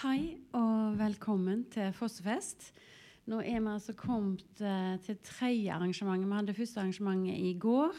Hei 0.00 0.38
og 0.56 0.94
velkommen 0.96 1.66
til 1.68 1.90
Fossefest. 1.92 2.70
Nå 3.28 3.42
er 3.44 3.58
vi 3.60 3.68
altså 3.68 3.92
kommet 3.92 4.62
eh, 4.64 4.94
til 5.04 5.18
tredje 5.20 5.74
arrangementet. 5.74 6.24
Vi 6.24 6.38
hadde 6.38 6.54
første 6.56 6.80
arrangementet 6.80 7.34
i 7.36 7.50
går. 7.60 7.98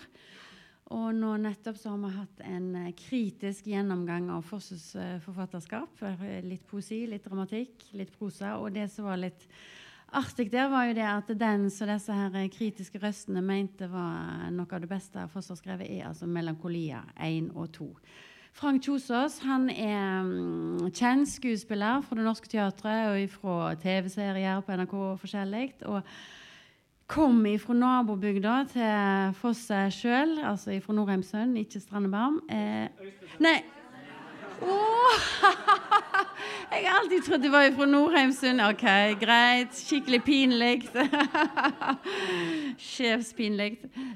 Og 0.97 1.11
nå 1.13 1.35
nettopp 1.43 1.77
så 1.77 1.91
har 1.93 1.99
vi 2.01 2.09
hatt 2.15 2.41
en 2.49 2.65
eh, 2.79 2.87
kritisk 2.97 3.69
gjennomgang 3.69 4.31
av 4.33 4.49
Fosses 4.49 4.87
eh, 4.97 5.19
forfatterskap. 5.21 6.01
Eh, 6.09 6.39
Litt 6.47 6.65
poesi, 6.71 7.03
litt 7.05 7.27
dramatikk, 7.29 7.85
litt 7.93 8.17
prosa. 8.17 8.55
Og 8.57 8.73
det 8.79 8.87
som 8.89 9.05
var 9.05 9.21
litt 9.21 9.45
artig 10.17 10.49
der, 10.49 10.73
var 10.73 10.89
jo 10.89 10.97
det 10.97 11.05
at 11.05 11.29
den 11.37 11.69
som 11.69 11.93
disse 11.93 12.17
her 12.17 12.41
eh, 12.41 12.49
kritiske 12.49 13.03
røstene 13.05 13.45
mente 13.45 13.85
var 13.93 14.49
noe 14.49 14.65
av 14.73 14.81
det 14.81 14.89
beste 14.89 15.29
Foss 15.29 15.53
har 15.53 15.61
skrevet, 15.61 15.85
er 15.85 16.09
altså 16.09 16.25
'Melankolia 16.25 17.05
1 17.29 17.53
og 17.53 17.69
2'. 17.77 17.93
Frank 18.51 18.83
Kjosås 18.83 19.39
han 19.45 19.69
er 19.69 20.23
mm, 20.27 20.91
kjent 20.91 21.29
skuespiller 21.31 22.01
fra 22.03 22.17
Det 22.17 22.25
Norske 22.25 22.51
Teatret 22.51 23.09
og 23.09 23.35
fra 23.39 23.73
TV-serier 23.79 24.61
på 24.65 24.75
NRK 24.77 24.95
og 24.99 25.19
forskjellig. 25.21 25.65
Og 25.87 26.01
kom 27.11 27.43
fra 27.59 27.75
nabobygda 27.75 28.55
til 28.71 29.35
Fosse 29.39 29.85
sjøl, 29.91 30.37
altså 30.43 30.77
fra 30.83 30.95
Norheimsund, 30.95 31.57
ikke 31.59 31.79
Strandebarm. 31.79 32.41
Eh, 32.51 32.87
nei 33.43 33.57
oh, 34.61 35.25
Jeg 36.71 36.85
har 36.87 36.99
alltid 37.01 37.25
trodd 37.25 37.43
det 37.43 37.51
var 37.51 37.71
fra 37.75 37.85
Norheimsund. 37.85 38.61
Ok, 38.63 38.85
greit. 39.19 39.75
Skikkelig 39.75 40.21
pinlig. 40.23 40.85
Sjefspinlig. 42.91 43.73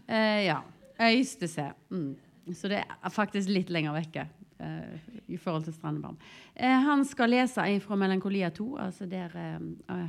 Eh, 0.07 0.45
ja. 0.45 0.61
Øystese. 1.01 1.73
Mm. 1.89 2.15
Så 2.53 2.69
det 2.69 2.83
er 2.83 3.13
faktisk 3.13 3.49
litt 3.49 3.71
lenger 3.73 3.95
vekke 3.95 4.27
eh, 4.61 5.07
i 5.33 5.37
forhold 5.41 5.65
til 5.65 5.73
Strandebarm. 5.73 6.17
Eh, 6.53 6.79
han 6.85 7.05
skal 7.05 7.33
lese 7.33 7.65
fra 7.81 7.95
'Melankolia 7.95 8.49
2', 8.49 8.69
altså 8.85 9.05
der 9.09 9.33
eh, 9.35 10.07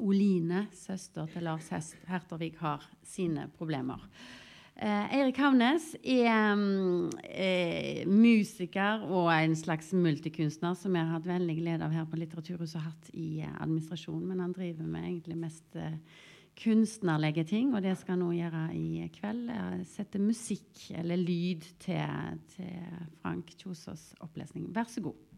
Oline, 0.00 0.66
søster 0.72 1.26
til 1.26 1.42
Lars 1.42 1.68
Hertervik, 2.08 2.56
har 2.58 2.88
sine 3.04 3.50
problemer. 3.58 4.08
Eh, 4.80 5.14
Eirik 5.18 5.36
Havnes 5.36 5.90
er 6.00 6.54
mm, 6.56 7.10
eh, 7.28 8.06
musiker 8.08 9.02
og 9.12 9.28
en 9.28 9.52
slags 9.56 9.92
multikunstner 9.92 10.72
som 10.78 10.94
jeg 10.96 11.04
har 11.04 11.18
hatt 11.18 11.28
veldig 11.28 11.56
glede 11.58 11.84
av 11.84 11.92
her 11.92 12.06
på 12.08 12.16
Litteraturhuset 12.16 12.78
og 12.80 12.86
hatt 12.86 13.10
i 13.12 13.42
eh, 13.44 13.56
administrasjonen. 13.60 14.24
Men 14.30 14.40
han 14.40 14.54
driver 14.56 14.88
med 14.88 15.04
egentlig 15.04 15.36
mest 15.36 15.76
eh, 15.76 15.98
kunstnerlige 16.58 17.44
ting, 17.48 17.74
og 17.74 17.82
det 17.84 17.94
skal 17.98 18.16
jeg 18.16 18.22
nå 18.22 18.30
gjøre 18.36 18.62
i 18.76 19.08
kveld. 19.14 19.48
Sette 19.88 20.20
musikk 20.22 20.90
eller 20.98 21.20
lyd 21.20 21.66
til, 21.82 22.38
til 22.54 23.00
Frank 23.22 23.54
Kjosås' 23.56 24.10
opplesning. 24.20 24.68
Vær 24.74 24.90
så 24.90 25.04
god. 25.04 25.29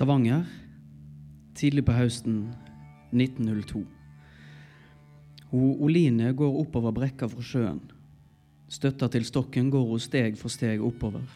Stavanger, 0.00 0.46
tidlig 1.52 1.82
på 1.84 1.92
høsten 1.92 2.36
1902. 3.12 3.82
Hun 5.50 5.74
Oline 5.84 6.30
går 6.32 6.56
oppover 6.62 6.94
brekka 6.96 7.28
fra 7.28 7.44
sjøen. 7.44 7.82
Støtta 8.72 9.10
til 9.12 9.28
stokken 9.28 9.68
går 9.68 9.84
hun 9.92 10.00
steg 10.00 10.40
for 10.40 10.48
steg 10.48 10.80
oppover. 10.80 11.28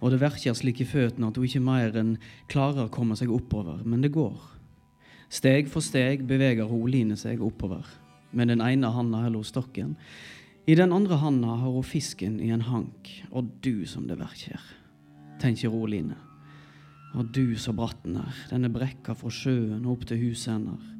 Og 0.00 0.14
det 0.14 0.22
verker 0.24 0.56
slik 0.56 0.80
i 0.80 0.88
føttene 0.88 1.28
at 1.28 1.36
hun 1.36 1.44
ikke 1.44 1.60
mer 1.68 2.00
enn 2.00 2.16
klarer 2.48 2.86
å 2.86 2.94
komme 2.96 3.20
seg 3.20 3.28
oppover, 3.28 3.84
men 3.84 4.00
det 4.00 4.14
går. 4.16 4.40
Steg 5.28 5.68
for 5.68 5.84
steg 5.84 6.24
beveger 6.24 6.64
hun 6.64 6.88
Oline 6.88 7.20
seg 7.20 7.44
oppover. 7.44 7.84
Med 8.32 8.48
den 8.48 8.64
ene 8.64 8.96
handa 8.96 9.26
holder 9.28 9.42
hun 9.44 9.52
stokken. 9.52 9.96
I 10.64 10.80
den 10.80 10.96
andre 10.96 11.20
handa 11.20 11.60
har 11.60 11.68
hun 11.68 11.84
fisken 11.84 12.40
i 12.40 12.48
en 12.48 12.64
hank. 12.64 13.18
Og 13.28 13.58
du 13.60 13.84
som 13.84 14.08
det 14.08 14.22
verker, 14.24 14.70
tenker 15.36 15.68
Oline. 15.68 16.16
Og 17.14 17.30
du 17.30 17.54
så 17.60 17.72
bratt 17.76 18.00
den 18.02 18.18
er, 18.18 18.38
denne 18.50 18.70
brekka 18.74 19.14
fra 19.14 19.30
sjøen 19.30 19.86
opp 19.86 20.02
til 20.08 20.18
huset 20.26 20.56
hennes. 20.56 20.90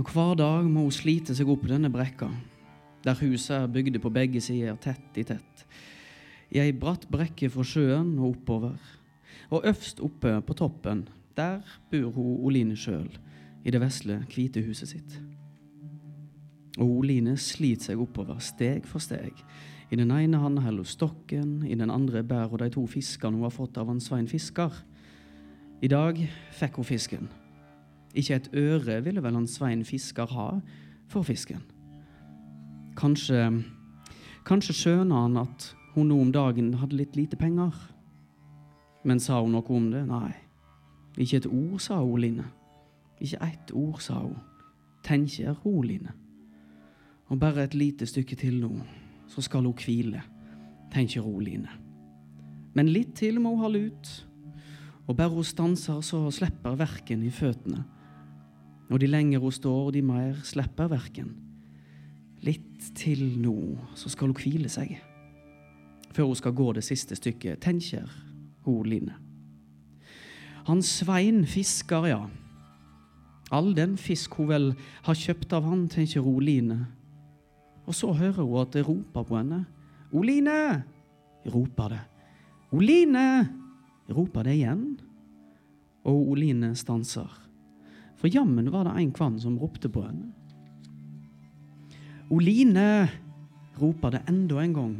Og 0.00 0.10
hver 0.10 0.34
dag 0.40 0.66
må 0.66 0.86
hun 0.86 0.94
slite 0.94 1.36
seg 1.36 1.50
opp 1.52 1.66
denne 1.68 1.90
brekka, 1.92 2.30
der 3.04 3.18
huset 3.20 3.56
er 3.56 3.70
bygde 3.72 4.00
på 4.02 4.12
begge 4.12 4.40
sider, 4.44 4.76
tett 4.80 5.16
i 5.20 5.24
tett. 5.24 5.64
I 6.50 6.60
ei 6.64 6.72
bratt 6.76 7.06
brekke 7.10 7.48
fra 7.52 7.64
sjøen 7.64 8.16
og 8.18 8.34
oppover. 8.34 8.76
Og 9.50 9.66
øverst 9.66 10.00
oppe 10.04 10.34
på 10.46 10.56
toppen, 10.58 11.04
der 11.36 11.60
bor 11.90 12.10
hun 12.16 12.40
Oline 12.46 12.76
sjøl, 12.76 13.08
i 13.64 13.70
det 13.70 13.80
vesle, 13.80 14.20
hvite 14.30 14.62
huset 14.66 14.90
sitt. 14.90 15.18
Og 16.78 17.00
Oline 17.00 17.36
sliter 17.40 17.90
seg 17.90 18.02
oppover, 18.02 18.38
steg 18.42 18.86
for 18.88 19.02
steg. 19.02 19.36
I 19.90 19.98
den 19.98 20.12
ene 20.14 20.38
handa 20.42 20.62
holder 20.64 20.84
hun 20.84 20.90
stokken, 20.90 21.54
i 21.66 21.74
den 21.74 21.90
andre 21.90 22.22
bærer 22.22 22.52
hun 22.52 22.62
de 22.62 22.70
to 22.74 22.86
fiskene 22.86 23.38
hun 23.38 23.46
har 23.46 23.54
fått 23.54 23.78
av 23.78 23.90
han 23.90 24.02
Svein 24.02 24.28
Fisker. 24.30 24.74
I 25.82 25.88
dag 25.88 26.18
fikk 26.52 26.76
hun 26.76 26.84
fisken. 26.84 27.28
Ikke 28.14 28.36
et 28.36 28.50
øre 28.54 29.00
ville 29.04 29.22
vel 29.22 29.34
han 29.34 29.46
Svein 29.48 29.84
Fisker 29.84 30.28
ha 30.34 30.48
for 31.08 31.22
fisken. 31.22 31.62
Kanskje 32.96 33.62
Kanskje 34.44 34.74
skjønner 34.74 35.26
han 35.26 35.36
at 35.36 35.66
hun 35.94 36.08
nå 36.08 36.16
om 36.20 36.30
dagen 36.32 36.72
hadde 36.80 36.96
litt 36.96 37.16
lite 37.16 37.36
penger. 37.36 37.74
Men 39.04 39.20
sa 39.20 39.40
hun 39.40 39.52
noe 39.52 39.76
om 39.76 39.90
det? 39.92 40.00
Nei. 40.08 40.32
Ikke 41.20 41.40
et 41.40 41.46
ord, 41.46 41.76
sa 41.80 42.00
hun, 42.00 42.20
Line. 42.20 42.46
Ikke 43.20 43.40
ett 43.44 43.72
ord, 43.76 44.00
sa 44.00 44.20
hun. 44.22 44.38
Tenker 45.04 45.56
hun, 45.62 45.84
Line. 45.84 46.14
Og 47.28 47.38
bare 47.38 47.64
et 47.64 47.76
lite 47.76 48.08
stykke 48.08 48.36
til 48.36 48.58
nå, 48.62 48.72
så 49.28 49.44
skal 49.44 49.64
hun 49.68 49.76
hvile, 49.76 50.22
tenker 50.92 51.22
hun, 51.22 51.42
Line. 51.44 51.68
Men 52.74 52.90
litt 52.90 53.14
til 53.20 53.40
må 53.40 53.54
hun 53.54 53.64
holde 53.66 53.86
ut. 53.90 54.12
Og 55.10 55.16
bare 55.18 55.32
hun 55.34 55.44
stanser, 55.44 56.00
så 56.06 56.22
slipper 56.30 56.76
verken 56.78 57.24
i 57.26 57.32
føttene. 57.34 57.82
Og 58.90 59.00
de 59.02 59.08
lenger 59.10 59.42
hun 59.42 59.54
står, 59.54 59.90
de 59.90 60.02
mer 60.06 60.36
slipper 60.46 60.86
verken. 60.90 61.32
Litt 62.46 62.92
til 62.94 63.24
nå, 63.42 63.56
så 63.98 64.10
skal 64.12 64.30
hun 64.30 64.38
hvile 64.38 64.70
seg. 64.70 64.94
Før 66.14 66.30
hun 66.30 66.38
skal 66.38 66.54
gå 66.54 66.68
det 66.78 66.84
siste 66.86 67.18
stykket, 67.18 67.58
tenker 67.62 68.06
hun 68.66 68.86
Line. 68.86 69.16
Han 70.70 70.82
Svein 70.86 71.42
fisker, 71.46 72.06
ja. 72.06 72.22
All 73.50 73.74
den 73.74 73.96
fisk 73.98 74.38
hun 74.38 74.50
vel 74.52 74.72
har 75.08 75.18
kjøpt 75.18 75.58
av 75.58 75.66
han, 75.66 75.88
tenker 75.90 76.22
hun 76.22 76.38
Line. 76.46 76.84
Og 77.90 77.98
så 77.98 78.12
hører 78.14 78.44
hun 78.44 78.62
at 78.62 78.78
det 78.78 78.86
roper 78.86 79.26
på 79.26 79.40
henne. 79.40 79.64
Oline! 80.14 80.84
roper 81.50 81.88
det. 81.88 82.04
Oline! 82.70 83.59
Roper 84.14 84.46
det 84.46 84.58
igjen. 84.58 84.84
Og 86.08 86.32
Oline 86.34 86.74
stanser. 86.78 87.30
For 88.20 88.28
jammen 88.28 88.68
var 88.72 88.84
det 88.88 88.98
en 89.00 89.12
kvann 89.16 89.38
som 89.40 89.58
ropte 89.60 89.88
på 89.88 90.04
henne. 90.04 90.30
Oline! 92.30 93.08
roper 93.80 94.10
det 94.12 94.20
enda 94.28 94.60
en 94.60 94.74
gang. 94.74 94.96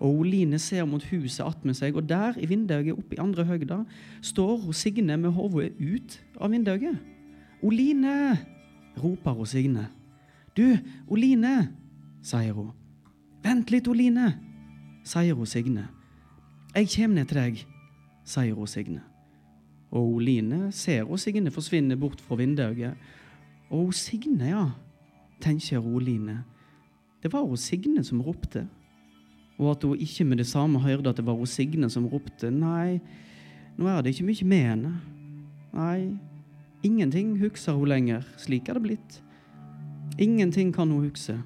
Og 0.00 0.20
Oline 0.22 0.58
ser 0.58 0.84
mot 0.88 1.04
huset 1.10 1.44
attmed 1.44 1.76
seg, 1.76 1.96
og 1.96 2.08
der 2.08 2.36
i 2.40 2.48
vinduet 2.48 2.92
oppe 2.92 3.16
i 3.16 3.20
andre 3.20 3.44
høgda 3.48 3.82
står 4.24 4.58
hun 4.64 4.76
Signe 4.76 5.16
med 5.20 5.32
hodet 5.36 5.72
ut 5.80 6.18
av 6.40 6.52
vinduet. 6.52 7.00
Oline! 7.62 8.36
roper 9.00 9.36
hun 9.36 9.48
Signe. 9.48 9.88
Du, 10.56 10.76
Oline! 11.08 11.70
sier 12.22 12.52
hun. 12.56 12.72
Vent 13.44 13.72
litt, 13.72 13.88
Oline! 13.88 14.34
sier 15.04 15.36
hun 15.36 15.48
Signe. 15.48 15.88
Jeg 16.74 16.88
kommer 16.94 17.20
ned 17.20 17.28
til 17.28 17.40
deg, 17.40 17.62
sier 18.30 18.54
hun 18.54 18.70
Signe. 18.70 19.02
Og 19.90 20.20
Line 20.22 20.68
ser 20.72 21.02
hun 21.04 21.18
Signe 21.18 21.50
forsvinne 21.50 21.98
bort 21.98 22.20
fra 22.22 22.38
vinduet. 22.38 22.94
Og 23.70 23.90
hun 23.90 23.92
Signe, 23.92 24.46
ja, 24.46 24.66
tenker 25.40 26.00
line 26.00 26.44
Det 27.22 27.32
var 27.32 27.42
hun 27.42 27.56
Signe 27.56 28.04
som 28.04 28.20
ropte. 28.20 28.68
Og 29.58 29.70
at 29.70 29.82
hun 29.84 29.98
ikke 29.98 30.24
med 30.24 30.36
det 30.36 30.46
samme 30.46 30.80
hørte 30.80 31.10
at 31.10 31.16
det 31.16 31.26
var 31.26 31.34
hun 31.34 31.46
Signe 31.46 31.90
som 31.90 32.06
ropte. 32.06 32.50
Nei, 32.50 33.00
nå 33.76 33.88
er 33.88 34.02
det 34.02 34.14
ikke 34.14 34.24
mye 34.24 34.44
med 34.44 34.68
henne. 34.68 34.92
Nei, 35.72 36.16
ingenting 36.82 37.38
husker 37.38 37.72
hun 37.72 37.88
lenger. 37.88 38.22
Slik 38.36 38.68
er 38.68 38.74
det 38.74 38.82
blitt. 38.82 39.22
Ingenting 40.18 40.74
kan 40.74 40.90
hun 40.90 41.08
huske. 41.08 41.42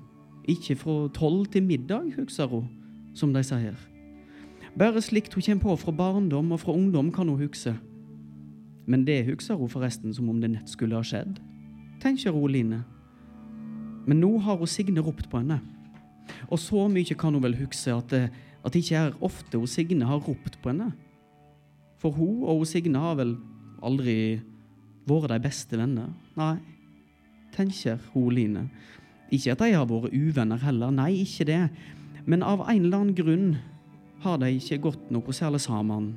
Ikke 0.48 0.76
fra 0.76 1.08
tolv 1.08 1.46
til 1.46 1.62
middag, 1.62 2.12
husker 2.16 2.46
hun. 2.46 2.68
som 3.14 3.32
de 3.32 3.42
sier. 3.46 3.93
Bare 4.74 5.02
slikt 5.02 5.34
hun 5.34 5.42
kommer 5.42 5.62
på 5.62 5.76
fra 5.76 5.92
barndom 5.92 6.52
og 6.52 6.60
fra 6.60 6.72
ungdom, 6.72 7.12
kan 7.12 7.28
hun 7.28 7.38
huske. 7.38 7.76
Men 8.86 9.04
det 9.06 9.24
husker 9.28 9.54
hun 9.54 9.70
forresten 9.70 10.14
som 10.14 10.28
om 10.28 10.40
det 10.40 10.50
nett 10.50 10.68
skulle 10.68 10.98
ha 10.98 11.02
skjedd, 11.06 11.38
tenker 12.02 12.34
Line. 12.48 12.82
Men 14.06 14.20
nå 14.20 14.38
har 14.38 14.58
hun 14.58 14.66
Signe 14.66 15.00
ropt 15.00 15.30
på 15.30 15.38
henne. 15.38 15.60
Og 16.50 16.58
så 16.58 16.88
mye 16.88 17.14
kan 17.14 17.34
hun 17.34 17.42
vel 17.42 17.56
huske 17.56 17.94
at 17.94 18.10
det, 18.10 18.30
at 18.64 18.72
det 18.72 18.82
ikke 18.82 18.96
er 18.96 19.22
ofte 19.22 19.58
hun 19.58 19.70
Signe 19.70 20.04
har 20.04 20.18
ropt 20.18 20.58
på 20.62 20.72
henne. 20.72 20.90
For 22.02 22.10
hun 22.10 22.42
og 22.42 22.64
hun 22.64 22.66
Signe 22.66 22.98
har 22.98 23.14
vel 23.14 23.36
aldri 23.84 24.40
vært 25.06 25.30
de 25.30 25.38
beste 25.44 25.78
venner. 25.78 26.10
Nei, 26.36 26.56
tenker 27.54 28.02
hun 28.12 28.34
Line. 28.34 28.66
Ikke 29.30 29.54
at 29.54 29.62
de 29.62 29.70
har 29.72 29.86
vært 29.86 30.12
uvenner 30.12 30.58
heller, 30.66 30.90
nei, 30.90 31.22
ikke 31.22 31.46
det. 31.46 31.62
Men 32.26 32.42
av 32.42 32.66
en 32.66 32.84
eller 32.84 32.98
annen 32.98 33.16
grunn 33.16 33.54
har 34.24 34.40
de 34.42 34.50
ikke 34.56 34.82
gått 34.88 35.10
noe 35.14 35.34
særlig 35.36 35.62
sammen. 35.64 36.14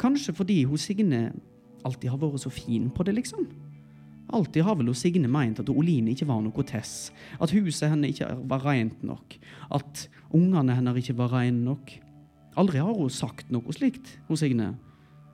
Kanskje 0.00 0.34
fordi 0.36 0.62
hun 0.68 0.80
Signe 0.80 1.30
alltid 1.86 2.10
har 2.12 2.20
vært 2.20 2.42
så 2.44 2.52
fin 2.52 2.90
på 2.94 3.06
det, 3.06 3.16
liksom. 3.16 3.46
Alltid 4.32 4.64
har 4.64 4.78
vel 4.78 4.88
hun 4.92 4.96
Signe 4.96 5.28
meint 5.30 5.60
at 5.60 5.70
Oline 5.72 6.14
ikke 6.14 6.28
var 6.28 6.40
noe 6.44 6.64
tess, 6.66 7.10
at 7.42 7.52
huset 7.52 7.90
henne 7.90 8.12
ikke 8.12 8.30
var 8.48 8.64
rent 8.64 9.02
nok, 9.04 9.36
at 9.74 10.06
ungene 10.32 10.76
hennes 10.78 11.02
ikke 11.02 11.18
var 11.18 11.34
rene 11.34 11.64
nok. 11.66 11.92
Aldri 12.60 12.80
har 12.80 12.94
hun 12.96 13.12
sagt 13.12 13.50
noe 13.52 13.74
slikt, 13.74 14.18
hun 14.28 14.40
Signe, 14.40 14.72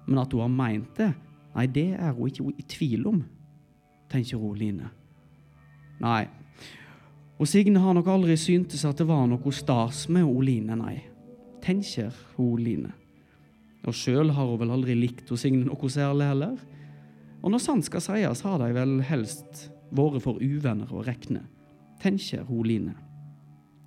men 0.06 0.22
at 0.22 0.32
hun 0.32 0.46
har 0.46 0.54
meint 0.54 0.90
det, 0.98 1.12
nei, 1.54 1.66
det 1.66 1.90
er 1.98 2.14
hun 2.16 2.30
ikke 2.30 2.48
i 2.56 2.66
tvil 2.70 3.06
om, 3.10 3.22
tenker 4.10 4.40
hun 4.40 4.58
Line. 4.58 4.90
Nei, 6.02 6.24
og 7.38 7.46
Signe 7.46 7.78
har 7.82 7.94
nok 7.94 8.08
aldri 8.10 8.34
syntes 8.38 8.82
at 8.86 8.98
det 8.98 9.06
var 9.06 9.26
noe 9.30 9.54
stas 9.54 10.06
med 10.10 10.26
Oline, 10.26 10.74
nei, 10.78 10.96
tenker 11.68 12.14
hun 12.36 12.62
Line. 12.64 12.92
Og 13.86 13.94
sjøl 13.94 14.32
har 14.34 14.48
hun 14.48 14.60
vel 14.60 14.72
aldri 14.74 14.96
likt 14.98 15.28
hun 15.30 15.40
Signe 15.40 15.66
noe 15.68 15.92
særlig 15.92 16.30
heller. 16.30 16.56
Og 17.42 17.52
når 17.52 17.62
sant 17.62 17.86
skal 17.86 18.02
sies, 18.02 18.42
har 18.42 18.58
de 18.62 18.72
vel 18.74 18.98
helst 19.06 19.68
vært 19.94 20.24
for 20.24 20.40
uvenner 20.42 20.90
å 20.90 21.04
rekne, 21.06 21.44
tenker 22.02 22.46
hun 22.48 22.66
Line. 22.66 22.96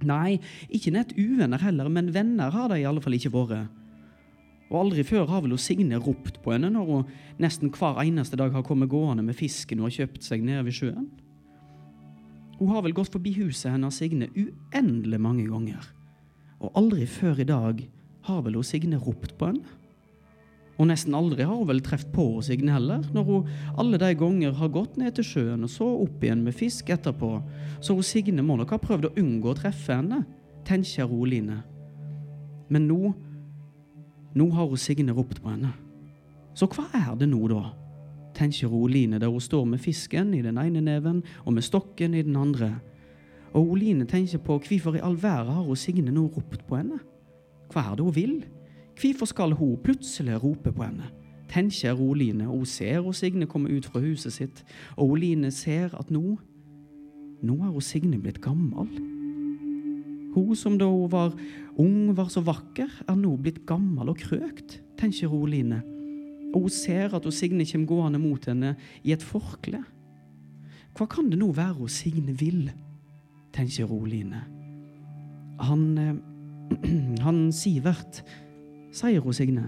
Nei, 0.08 0.40
ikke 0.74 0.94
nett 0.96 1.14
uvenner 1.18 1.62
heller, 1.62 1.90
men 1.94 2.10
venner 2.14 2.54
har 2.54 2.72
de 2.72 2.80
i 2.82 2.88
alle 2.90 3.04
fall 3.04 3.18
ikke 3.18 3.34
vært. 3.34 3.70
Og 4.72 4.78
aldri 4.80 5.04
før 5.04 5.28
har 5.28 5.42
vel 5.44 5.52
hun 5.52 5.62
Signe 5.62 6.00
ropt 6.00 6.40
på 6.42 6.54
henne 6.54 6.70
når 6.72 6.88
hun 6.88 7.10
nesten 7.44 7.74
hver 7.76 8.00
eneste 8.06 8.40
dag 8.40 8.54
har 8.56 8.64
kommet 8.64 8.90
gående 8.90 9.26
med 9.26 9.36
fisken 9.36 9.82
hun 9.82 9.90
har 9.90 9.98
kjøpt 9.98 10.24
seg 10.24 10.46
nede 10.48 10.64
ved 10.70 10.78
sjøen. 10.78 11.10
Hun 12.62 12.70
har 12.72 12.86
vel 12.86 12.96
gått 12.96 13.12
forbi 13.12 13.34
huset 13.42 13.74
hennes 13.74 13.98
Signe 14.00 14.30
uendelig 14.32 15.20
mange 15.20 15.50
ganger. 15.50 15.90
Og 16.62 16.74
aldri 16.78 17.08
før 17.10 17.42
i 17.42 17.48
dag 17.48 17.80
har 18.28 18.42
vel 18.46 18.58
hun 18.60 18.68
Signe 18.68 19.00
ropt 19.02 19.34
på 19.40 19.50
henne. 19.50 19.78
Og 20.80 20.88
nesten 20.90 21.14
aldri 21.18 21.46
har 21.46 21.58
hun 21.58 21.68
vel 21.70 21.82
truffet 21.86 22.14
på 22.14 22.26
Signe 22.46 22.74
heller, 22.74 23.04
når 23.14 23.28
hun 23.28 23.50
alle 23.82 24.00
de 24.02 24.14
ganger 24.18 24.56
har 24.58 24.72
gått 24.74 24.96
ned 24.98 25.14
til 25.18 25.28
sjøen 25.28 25.68
og 25.68 25.74
så 25.74 25.90
opp 26.06 26.24
igjen 26.24 26.46
med 26.46 26.58
fisk 26.58 26.90
etterpå, 26.94 27.34
så 27.82 27.98
hun 27.98 28.08
Signe 28.08 28.46
må 28.46 28.58
nok 28.58 28.74
ha 28.74 28.82
prøvd 28.82 29.10
å 29.10 29.14
unngå 29.22 29.52
å 29.52 29.60
treffe 29.60 29.98
henne, 30.00 30.24
tenker 30.66 31.10
hun 31.10 31.30
Line. 31.30 31.60
Men 32.72 32.88
nå, 32.88 33.14
nå 34.38 34.50
har 34.56 34.72
hun 34.72 34.82
Signe 34.82 35.14
ropt 35.18 35.44
på 35.44 35.54
henne. 35.54 35.74
Så 36.58 36.68
hva 36.72 36.88
er 36.98 37.14
det 37.20 37.30
nå, 37.30 37.46
da? 37.52 37.70
tenker 38.36 38.74
Oline 38.74 39.20
der 39.20 39.30
hun 39.30 39.42
står 39.42 39.66
med 39.66 39.80
fisken 39.80 40.34
i 40.34 40.42
den 40.42 40.58
ene 40.58 40.82
neven 40.82 41.24
og 41.46 41.54
med 41.54 41.64
stokken 41.64 42.14
i 42.14 42.24
den 42.24 42.36
andre. 42.36 42.74
Og 43.54 43.72
Oline 43.76 44.06
tenker 44.08 44.40
på 44.40 44.58
hvorfor 44.60 44.96
i 44.96 45.04
all 45.04 45.18
verden 45.22 45.54
har 45.54 45.64
hun 45.64 45.80
Signe 45.80 46.12
nå 46.12 46.28
ropt 46.28 46.66
på 46.68 46.78
henne? 46.80 47.00
Hva 47.72 47.84
er 47.92 47.98
det 47.98 48.06
hun 48.06 48.16
vil? 48.16 48.36
Hvorfor 49.00 49.28
skal 49.28 49.56
hun 49.58 49.78
plutselig 49.84 50.40
rope 50.44 50.72
på 50.72 50.84
henne? 50.84 51.10
Tenker 51.52 52.00
Oline, 52.00 52.48
og 52.48 52.64
hun 52.64 52.66
ser 52.66 53.02
hun 53.04 53.14
Signe 53.14 53.46
komme 53.46 53.72
ut 53.72 53.86
fra 53.86 54.00
huset 54.00 54.34
sitt, 54.34 54.64
og 54.96 55.18
Oline 55.18 55.52
ser 55.52 55.96
at 56.00 56.12
nå 56.12 56.38
Nå 57.42 57.56
er 57.66 57.72
hun 57.74 57.82
Signe 57.82 58.20
blitt 58.22 58.38
gammel. 58.42 58.86
Hun 60.36 60.56
som 60.56 60.76
da 60.78 60.86
hun 60.86 61.10
var 61.12 61.34
ung, 61.82 62.12
var 62.16 62.30
så 62.30 62.44
vakker, 62.46 62.92
er 63.10 63.18
nå 63.18 63.34
blitt 63.42 63.66
gammel 63.66 64.14
og 64.14 64.22
krøkt, 64.22 64.78
tenker 65.02 65.34
Oline 65.34 65.82
og 66.54 66.68
hun 66.68 66.74
ser 66.74 67.16
at 67.16 67.24
hun 67.24 67.32
Signe 67.32 67.66
kommer 67.66 67.88
gående 67.88 68.20
mot 68.20 68.46
henne 68.46 68.76
i 69.04 69.14
et 69.16 69.24
forkle. 69.24 69.84
Hva 70.98 71.08
kan 71.08 71.30
det 71.32 71.40
nå 71.40 71.52
være 71.56 71.80
hun 71.80 71.92
Signe 71.92 72.36
vil, 72.38 72.72
tenker 73.56 73.90
Roline. 73.90 74.44
Han 75.62 75.98
eh, 75.98 76.16
Han 77.26 77.50
Sivert, 77.52 78.22
sier 78.96 79.24
hun 79.24 79.36
Signe. 79.36 79.66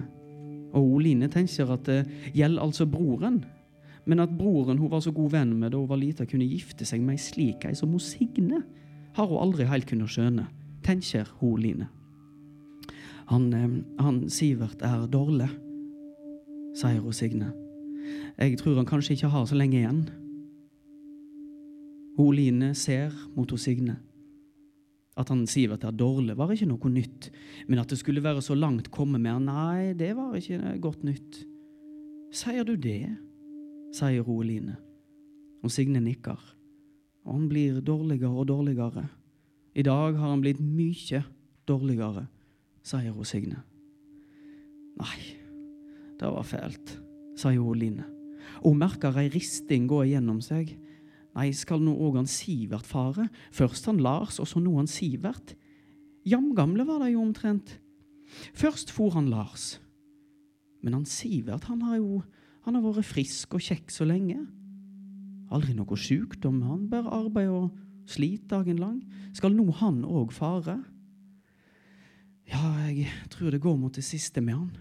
Og 0.74 1.02
Line 1.04 1.28
tenker 1.30 1.70
at 1.76 1.84
det 1.86 2.00
gjelder 2.34 2.64
altså 2.64 2.88
broren, 2.90 3.44
men 4.10 4.24
at 4.24 4.32
broren 4.36 4.80
hun 4.82 4.90
var 4.92 5.04
så 5.06 5.12
god 5.16 5.36
venn 5.36 5.52
med 5.60 5.72
da 5.72 5.78
hun 5.78 5.90
var 5.92 6.00
lita, 6.02 6.26
kunne 6.26 6.48
gifte 6.50 6.88
seg 6.88 7.04
med 7.04 7.18
ei 7.18 7.22
slik 7.22 7.68
ei 7.68 7.76
som 7.78 7.94
hun 7.94 8.02
Signe, 8.02 8.64
har 9.14 9.30
hun 9.30 9.44
aldri 9.44 9.68
helt 9.70 9.86
kunnet 9.90 10.10
skjønne, 10.10 10.48
tenker 10.84 11.30
hun 11.42 11.60
Line. 11.62 11.90
Han, 13.30 13.52
eh, 13.54 13.78
han 14.02 14.24
Sivert 14.34 14.82
er 14.82 15.06
dårlig 15.12 15.52
sier 16.74 17.02
hun 17.02 17.14
Signe. 17.14 17.52
Jeg 18.38 18.58
tror 18.60 18.76
han 18.80 18.90
kanskje 18.90 19.14
ikke 19.14 19.32
har 19.32 19.46
så 19.46 19.56
lenge 19.56 19.78
igjen. 19.78 20.04
Hun 22.18 22.36
Line 22.38 22.74
ser 22.78 23.14
mot 23.36 23.50
hun 23.50 23.60
Signe. 23.60 23.98
At 25.18 25.30
han 25.30 25.46
Sivert 25.50 25.84
er 25.86 25.94
dårlig, 25.94 26.38
var 26.38 26.52
ikke 26.54 26.70
noe 26.70 26.90
nytt, 26.90 27.30
men 27.68 27.82
at 27.82 27.90
det 27.90 28.00
skulle 28.00 28.24
være 28.24 28.42
så 28.42 28.56
langt 28.58 28.90
komme 28.94 29.20
med 29.22 29.46
nei, 29.46 29.94
det 29.98 30.16
var 30.18 30.34
ikke 30.38 30.78
godt 30.82 31.04
nytt. 31.06 31.44
Sier 32.34 32.66
du 32.66 32.76
det? 32.76 33.14
sier 33.94 34.26
hun 34.26 34.48
Line. 34.48 34.76
Og 35.64 35.72
Signe 35.72 36.02
nikker. 36.02 36.40
Og 37.24 37.36
han 37.36 37.46
blir 37.50 37.78
dårligere 37.86 38.34
og 38.34 38.48
dårligere. 38.50 39.06
I 39.76 39.86
dag 39.86 40.18
har 40.18 40.30
han 40.34 40.42
blitt 40.42 40.60
mye 40.62 41.24
dårligere, 41.70 42.26
sier 42.86 43.14
hun 43.14 43.26
Signe. 43.26 43.62
Nei, 45.00 45.20
det 46.20 46.30
var 46.30 46.46
fælt, 46.46 46.98
sier 47.38 47.62
hun 47.62 47.80
Line. 47.80 48.08
Og 48.62 48.74
hun 48.74 48.82
merker 48.82 49.16
ei 49.22 49.30
risting 49.34 49.88
gå 49.90 50.04
igjennom 50.08 50.42
seg. 50.44 50.74
Nei, 51.34 51.50
skal 51.58 51.82
nå 51.82 51.96
òg 51.98 52.20
han 52.22 52.30
Sivert 52.30 52.86
fare? 52.86 53.28
Først 53.54 53.88
han 53.90 54.02
Lars, 54.04 54.40
og 54.40 54.48
så 54.50 54.62
nå 54.62 54.76
han 54.78 54.90
Sivert. 54.90 55.56
Jamgamle 56.30 56.86
var 56.88 57.02
de 57.04 57.14
jo 57.16 57.24
omtrent. 57.24 57.80
Først 58.54 58.94
for 58.94 59.16
han 59.18 59.32
Lars. 59.34 59.80
Men 60.84 61.00
han 61.00 61.08
Sivert, 61.10 61.66
han 61.72 61.82
har 61.82 62.00
jo 62.02 62.22
han 62.64 62.78
har 62.78 62.84
vært 62.86 63.10
frisk 63.10 63.58
og 63.58 63.64
kjekk 63.66 63.92
så 63.92 64.06
lenge. 64.08 64.38
Aldri 65.52 65.74
noe 65.76 65.98
sjukdom, 66.00 66.62
han 66.64 66.86
bare 66.88 67.12
arbeid 67.12 67.50
og 67.52 67.74
slit 68.08 68.46
dagen 68.52 68.80
lang. 68.80 69.02
Skal 69.36 69.52
nå 69.58 69.68
han 69.82 70.00
òg 70.08 70.32
fare? 70.32 70.78
Ja, 72.48 72.64
jeg 72.88 73.12
tror 73.34 73.52
det 73.52 73.60
går 73.64 73.76
mot 73.82 73.96
det 73.96 74.06
siste 74.08 74.40
med 74.44 74.56
han 74.62 74.72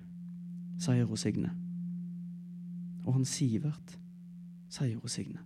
sier 0.82 1.06
hun 1.06 1.20
Signe. 1.20 1.50
Og 3.06 3.16
han 3.16 3.26
Sivert, 3.28 3.96
sier 4.70 4.98
hun 4.98 5.10
Signe. 5.10 5.42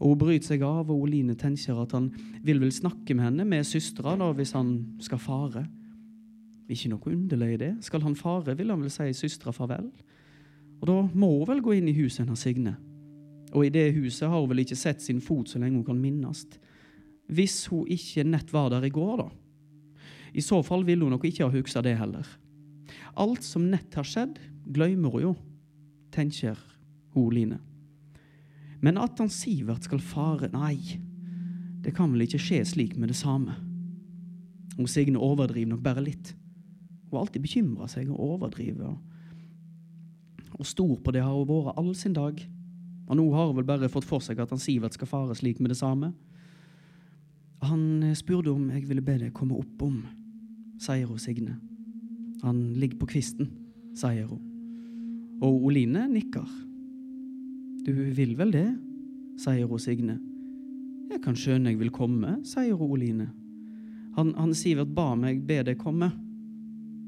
Og 0.00 0.08
Hun 0.08 0.18
bryter 0.18 0.46
seg 0.46 0.64
av, 0.66 0.90
og 0.90 1.06
Oline 1.06 1.36
tenker 1.38 1.78
at 1.82 1.92
han 1.92 2.10
vil 2.42 2.60
vel 2.62 2.72
snakke 2.74 3.14
med 3.14 3.24
henne, 3.28 3.44
med 3.44 3.66
søstera, 3.66 4.16
hvis 4.34 4.52
han 4.52 4.74
skal 5.00 5.18
fare. 5.22 5.66
Ikke 6.68 6.90
noe 6.90 7.12
underlig 7.12 7.52
i 7.54 7.60
det. 7.60 7.72
Skal 7.84 8.02
han 8.02 8.16
fare, 8.16 8.56
vil 8.56 8.72
han 8.72 8.82
vel 8.82 8.90
si 8.92 9.12
søstera 9.12 9.52
farvel. 9.52 9.90
Og 10.80 10.88
da 10.88 10.98
må 11.14 11.30
hun 11.38 11.48
vel 11.48 11.62
gå 11.64 11.78
inn 11.78 11.88
i 11.88 11.96
huset 11.96 12.24
hennes 12.24 12.42
Signe. 12.44 12.74
Og 13.54 13.66
i 13.66 13.72
det 13.72 13.92
huset 13.94 14.28
har 14.28 14.40
hun 14.40 14.50
vel 14.50 14.64
ikke 14.64 14.78
sett 14.78 15.02
sin 15.04 15.22
fot 15.22 15.48
så 15.48 15.60
lenge 15.62 15.78
hun 15.78 15.86
kan 15.86 16.00
minnes. 16.00 16.44
Hvis 17.30 17.66
hun 17.70 17.88
ikke 17.88 18.24
nett 18.26 18.50
var 18.52 18.72
der 18.72 18.84
i 18.84 18.92
går, 18.92 19.22
da. 19.22 19.28
I 20.34 20.42
så 20.42 20.58
fall 20.66 20.82
ville 20.84 21.06
hun 21.06 21.14
nok 21.14 21.24
ikke 21.28 21.46
ha 21.46 21.52
huska 21.52 21.82
det 21.84 21.94
heller. 22.00 22.26
Alt 23.20 23.44
som 23.46 23.68
nett 23.70 23.94
har 23.94 24.06
skjedd, 24.08 24.40
glemmer 24.74 25.14
hun 25.14 25.22
jo, 25.22 25.34
tenker 26.14 26.58
hun 27.14 27.30
Line. 27.32 27.60
Men 28.84 29.00
at 29.00 29.18
han 29.22 29.30
Sivert 29.32 29.86
skal 29.86 30.02
fare, 30.04 30.50
nei, 30.52 30.76
det 31.84 31.94
kan 31.96 32.12
vel 32.12 32.26
ikke 32.26 32.40
skje 32.42 32.60
slik 32.68 32.98
med 33.00 33.08
det 33.12 33.16
samme. 33.16 33.56
Hun 34.76 34.90
Signe 34.90 35.20
overdriver 35.20 35.70
nok 35.72 35.84
bare 35.84 36.04
litt. 36.04 36.34
Hun 37.06 37.16
har 37.16 37.24
alltid 37.24 37.44
bekymra 37.44 37.88
seg 37.88 38.10
og 38.12 38.20
overdriver. 38.34 38.96
Og 40.54 40.68
stor 40.68 40.98
på 41.00 41.14
det 41.14 41.22
har 41.24 41.32
hun 41.32 41.48
vært 41.48 41.78
all 41.80 41.94
sin 41.96 42.16
dag. 42.16 42.40
Og 43.08 43.18
nå 43.18 43.24
har 43.34 43.48
hun 43.48 43.58
vel 43.60 43.68
bare 43.68 43.90
fått 43.92 44.08
for 44.08 44.24
seg 44.24 44.40
at 44.42 44.52
han 44.52 44.60
Sivert 44.60 44.96
skal 44.96 45.08
fare 45.08 45.36
slik 45.38 45.62
med 45.62 45.72
det 45.72 45.78
samme. 45.80 46.12
Han 47.64 48.12
spurte 48.18 48.52
om 48.52 48.68
jeg 48.74 48.84
ville 48.90 49.04
be 49.04 49.16
deg 49.22 49.32
komme 49.36 49.56
opp 49.56 49.80
om, 49.86 50.02
sier 50.82 51.08
hun 51.08 51.20
Signe. 51.22 51.56
Han 52.44 52.74
ligger 52.76 53.00
på 53.00 53.14
kvisten, 53.14 53.48
sier 53.96 54.28
hun. 54.28 54.42
Og 55.40 55.70
Oline 55.70 56.04
nikker. 56.10 56.44
Du 57.86 57.92
vil 57.92 58.32
vel 58.38 58.52
det, 58.52 58.68
sier 59.36 59.66
hun 59.68 59.80
Signe. 59.82 60.18
Jeg 61.10 61.20
kan 61.24 61.36
skjønne 61.36 61.72
jeg 61.72 61.80
vil 61.82 61.92
komme, 61.92 62.38
sier 62.46 62.76
hun 62.78 62.94
Oline. 62.96 63.26
Han, 64.16 64.32
han 64.38 64.54
Sivert 64.56 64.94
ba 64.94 65.10
meg 65.18 65.42
be 65.44 65.60
deg 65.66 65.76
komme, 65.80 66.08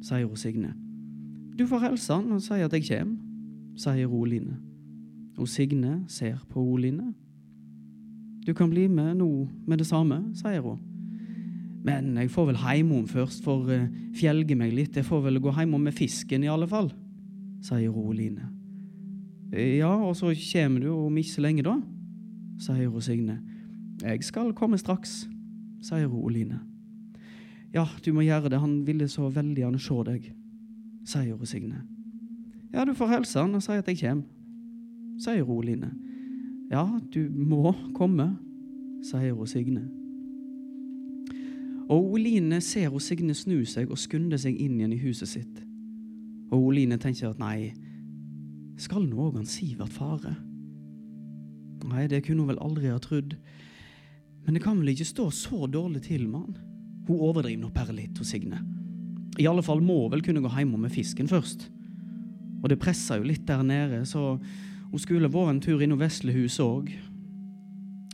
sier 0.04 0.26
hun 0.26 0.37
Signe. 0.37 0.75
Du 1.56 1.64
får 1.66 1.87
hilse 1.87 2.12
han 2.12 2.35
og 2.37 2.42
si 2.45 2.59
at 2.61 2.75
jeg 2.76 2.85
kommer, 2.90 3.16
sier 3.80 4.12
Oline. 4.12 4.59
Og 5.40 5.49
Signe 5.49 6.02
ser 6.12 6.42
på 6.50 6.61
Oline. 6.61 7.14
Du 8.47 8.52
kan 8.54 8.71
bli 8.71 8.87
med 8.88 9.16
nå 9.23 9.30
med 9.66 9.80
det 9.80 9.88
samme, 9.88 10.21
sier 10.37 10.61
hun. 10.61 10.83
Men 11.87 12.16
jeg 12.18 12.30
får 12.35 12.50
vel 12.50 12.61
heimom 12.61 13.06
først, 13.09 13.45
for 13.47 13.71
uh, 13.71 13.88
fjelge 14.18 14.59
meg 14.59 14.75
litt. 14.75 14.97
Jeg 14.97 15.06
får 15.06 15.25
vel 15.28 15.40
gå 15.40 15.54
heimom 15.54 15.87
med 15.87 15.95
fisken 15.95 16.45
i 16.45 16.50
alle 16.50 16.68
fall, 16.68 16.90
sier 17.64 17.95
Oline. 17.95 18.55
Ja, 19.53 19.93
og 19.95 20.17
så 20.17 20.35
kommer 20.53 20.81
du 20.81 20.91
om 20.91 21.17
ikke 21.17 21.31
så 21.31 21.41
lenge, 21.41 21.62
da, 21.62 21.76
sier 22.61 22.88
hun 22.88 23.03
Signe. 23.03 23.41
Jeg 24.03 24.25
skal 24.25 24.55
komme 24.55 24.79
straks, 24.79 25.29
sier 25.83 26.07
hun 26.07 26.25
Oline. 26.25 26.61
Ja, 27.75 27.87
du 28.05 28.12
må 28.12 28.25
gjøre 28.26 28.49
det, 28.49 28.61
han 28.61 28.87
ville 28.87 29.09
så 29.09 29.29
veldig 29.29 29.62
gjerne 29.62 29.79
se 29.83 30.00
deg, 30.09 30.33
sier 31.07 31.37
hun 31.37 31.47
Signe. 31.47 31.85
Ja, 32.73 32.85
du 32.85 32.95
får 32.95 33.15
hilse 33.15 33.41
han 33.41 33.55
og 33.55 33.62
si 33.62 33.73
at 33.73 33.88
jeg 33.88 34.00
kommer, 34.03 34.26
sier 35.23 35.45
hun 35.45 35.62
Oline. 35.62 35.93
Ja, 36.71 36.85
du 37.15 37.29
må 37.31 37.73
komme, 37.95 38.33
sier 39.07 39.33
hun 39.33 39.47
Signe. 39.47 39.87
Og 41.88 42.12
Oline 42.12 42.61
ser 42.61 42.88
hun 42.91 43.00
Signe 43.00 43.35
snu 43.35 43.61
seg 43.65 43.91
og 43.91 43.99
skunde 43.99 44.38
seg 44.43 44.59
inn 44.59 44.81
igjen 44.81 44.97
i 44.97 45.03
huset 45.05 45.31
sitt. 45.31 45.62
Og 46.50 46.73
Oline 46.73 46.99
tenker 46.99 47.31
at 47.31 47.38
nei, 47.38 47.73
skal 48.80 49.06
nå 49.09 49.28
òg 49.28 49.40
han 49.40 49.49
Sivert 49.49 49.95
fare? 49.95 50.35
Nei, 51.87 52.06
det 52.11 52.25
kunne 52.26 52.42
hun 52.42 52.50
vel 52.50 52.62
aldri 52.62 52.90
ha 52.90 52.99
trodd. 53.02 53.37
Men 54.45 54.56
det 54.56 54.62
kan 54.64 54.78
vel 54.80 54.92
ikke 54.92 55.09
stå 55.09 55.28
så 55.35 55.66
dårlig 55.71 56.02
til 56.06 56.26
med 56.28 56.40
han? 56.42 56.59
Hun 57.06 57.23
overdriver 57.23 57.62
nå 57.62 57.71
bare 57.75 57.95
litt, 57.95 58.18
hos 58.18 58.33
Signe. 58.35 58.59
I 59.38 59.47
alle 59.47 59.62
fall 59.62 59.83
må 59.85 60.02
hun 60.04 60.14
vel 60.16 60.25
kunne 60.26 60.42
gå 60.42 60.50
hjem 60.50 60.75
med 60.80 60.95
fisken 60.95 61.28
først. 61.30 61.68
Og 62.62 62.71
det 62.73 62.80
pressa 62.83 63.18
jo 63.21 63.26
litt 63.28 63.47
der 63.47 63.62
nede, 63.62 64.02
så 64.09 64.37
hun 64.90 65.02
skulle 65.02 65.30
vært 65.30 65.52
en 65.52 65.62
tur 65.62 65.83
innom 65.85 66.00
Veslehuset 66.00 66.64
òg. 66.64 66.90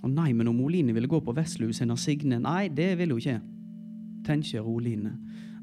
Og 0.02 0.10
nei, 0.10 0.32
men 0.34 0.50
om 0.50 0.60
Oline 0.64 0.94
ville 0.94 1.08
gå 1.08 1.20
på 1.22 1.34
Veslehuset 1.36 1.86
hennes 1.86 2.04
Signe, 2.04 2.40
nei, 2.42 2.66
det 2.68 2.96
vil 2.98 3.14
hun 3.14 3.22
ikke 3.22 3.38
tenker 4.26 4.66
Oline. 4.66 5.14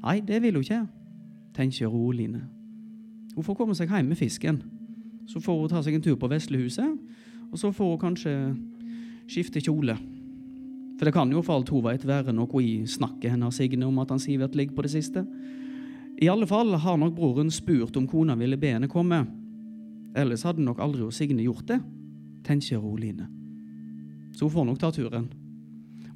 Nei, 0.02 0.20
det 0.24 0.40
vil 0.42 0.56
hun 0.58 0.64
ikke, 0.64 0.84
tenker 1.54 1.92
Oline. 1.92 2.46
Hun 3.34 3.46
får 3.46 3.58
komme 3.58 3.76
seg 3.76 3.92
hjem 3.92 4.10
med 4.10 4.18
fisken. 4.18 4.62
Så 5.28 5.40
får 5.40 5.60
hun 5.60 5.72
ta 5.72 5.82
seg 5.84 5.96
en 5.96 6.04
tur 6.04 6.16
på 6.20 6.30
Veslehuset, 6.30 6.96
og 7.50 7.58
så 7.58 7.72
får 7.74 7.92
hun 7.94 8.00
kanskje 8.00 8.34
skifte 9.30 9.62
kjole. 9.62 9.96
For 10.98 11.08
det 11.08 11.14
kan 11.16 11.30
jo 11.32 11.40
for 11.40 11.56
alt 11.56 11.70
hun 11.72 11.84
veit 11.86 12.02
være 12.04 12.34
noe 12.36 12.62
i 12.62 12.82
snakket 12.84 13.32
hennes 13.32 13.56
Signe 13.56 13.86
om 13.88 13.98
at 14.02 14.10
han 14.12 14.20
Sivert 14.20 14.56
ligger 14.58 14.76
på 14.76 14.84
det 14.84 14.92
siste. 14.92 15.24
I 16.20 16.28
alle 16.28 16.44
fall 16.46 16.74
har 16.76 16.98
nok 17.00 17.14
broren 17.16 17.50
spurt 17.50 17.96
om 17.96 18.08
kona 18.08 18.36
ville 18.36 18.58
be 18.60 18.74
henne 18.74 18.90
komme. 18.90 19.22
Ellers 20.12 20.44
hadde 20.44 20.60
nok 20.60 20.82
aldri 20.84 21.06
Signe 21.14 21.46
gjort 21.46 21.64
det, 21.70 21.78
tenker 22.44 22.84
Line. 22.98 23.28
Så 24.36 24.44
hun 24.44 24.52
får 24.52 24.64
nok 24.68 24.78
ta 24.78 24.90
turen. 24.90 25.30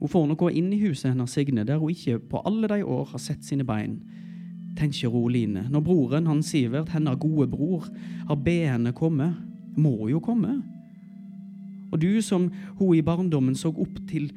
Hun 0.00 0.08
får 0.08 0.26
nok 0.26 0.38
gå 0.38 0.50
inn 0.50 0.72
i 0.72 0.82
huset 0.82 1.14
hennes 1.14 1.32
Signe, 1.32 1.64
der 1.64 1.80
hun 1.80 1.90
ikke 1.90 2.18
på 2.18 2.42
alle 2.44 2.68
de 2.68 2.82
år 2.84 3.08
har 3.14 3.18
sett 3.18 3.44
sine 3.44 3.64
bein. 3.64 4.02
Tenker 4.74 5.14
Oline, 5.14 5.68
når 5.70 5.80
broren 5.86 6.26
hans 6.26 6.50
Sivert, 6.50 6.90
hennes 6.90 7.18
gode 7.20 7.46
bror, 7.50 7.86
har 8.26 8.38
bedt 8.42 8.72
henne 8.72 8.92
komme, 8.96 9.30
må 9.76 10.08
jo 10.10 10.20
komme. 10.22 10.58
Og 11.92 12.00
du 12.02 12.18
som 12.22 12.48
hun 12.78 12.96
i 12.96 13.04
barndommen 13.06 13.54
så 13.54 13.70
opp 13.70 14.00
til 14.10 14.32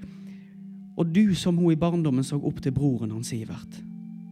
Og 0.98 1.10
du 1.14 1.36
som 1.36 1.58
hun 1.58 1.72
i 1.72 1.78
barndommen 1.78 2.26
så 2.26 2.40
opp 2.42 2.62
til 2.62 2.74
broren 2.74 3.12
hans 3.12 3.30
Sivert. 3.30 3.82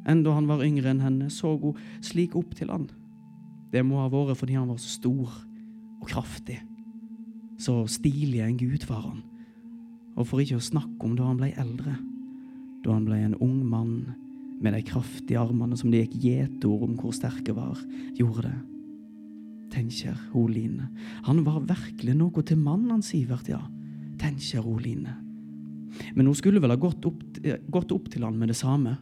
Enda 0.10 0.34
han 0.34 0.48
var 0.50 0.64
yngre 0.66 0.90
enn 0.90 1.02
henne, 1.02 1.30
så 1.30 1.56
hun 1.58 1.78
slik 2.02 2.36
opp 2.36 2.56
til 2.58 2.72
han. 2.74 2.88
Det 3.74 3.84
må 3.86 4.00
ha 4.02 4.10
vært 4.10 4.38
fordi 4.40 4.58
han 4.58 4.70
var 4.70 4.78
så 4.82 4.90
stor 4.90 5.30
og 6.02 6.08
kraftig. 6.10 6.60
Så 7.62 7.86
stilig 7.90 8.42
en 8.42 8.58
gud 8.58 8.86
var 8.90 9.04
han. 9.12 9.22
Og 10.18 10.28
for 10.28 10.42
ikke 10.42 10.58
å 10.58 10.64
snakke 10.64 11.06
om 11.06 11.16
da 11.18 11.30
han 11.30 11.38
ble 11.38 11.52
eldre, 11.58 11.98
da 12.86 12.94
han 12.94 13.06
ble 13.06 13.20
en 13.20 13.38
ung 13.42 13.62
mann 13.70 13.98
med 14.62 14.76
de 14.76 14.82
kraftige 14.88 15.40
armene 15.42 15.78
som 15.78 15.92
det 15.92 16.06
gikk 16.06 16.16
gjetord 16.24 16.86
om 16.88 16.96
hvor 17.00 17.14
sterke 17.16 17.56
var, 17.56 17.80
gjorde 18.18 18.48
det. 18.48 18.56
Tenker 19.76 20.20
Oline. 20.38 20.88
Han 21.28 21.42
var 21.44 21.66
virkelig 21.68 22.16
noe 22.16 22.44
til 22.46 22.62
mannen, 22.62 23.02
Sivert, 23.04 23.50
ja. 23.52 23.60
Tenker 24.22 24.66
Oline. 24.66 25.18
Men 26.16 26.30
hun 26.30 26.38
skulle 26.38 26.62
vel 26.64 26.74
ha 26.74 26.80
gått 26.80 27.06
opp, 27.08 27.22
gått 27.72 27.92
opp 27.96 28.08
til 28.12 28.24
han 28.24 28.38
med 28.40 28.52
det 28.52 28.60
samme. 28.60 28.96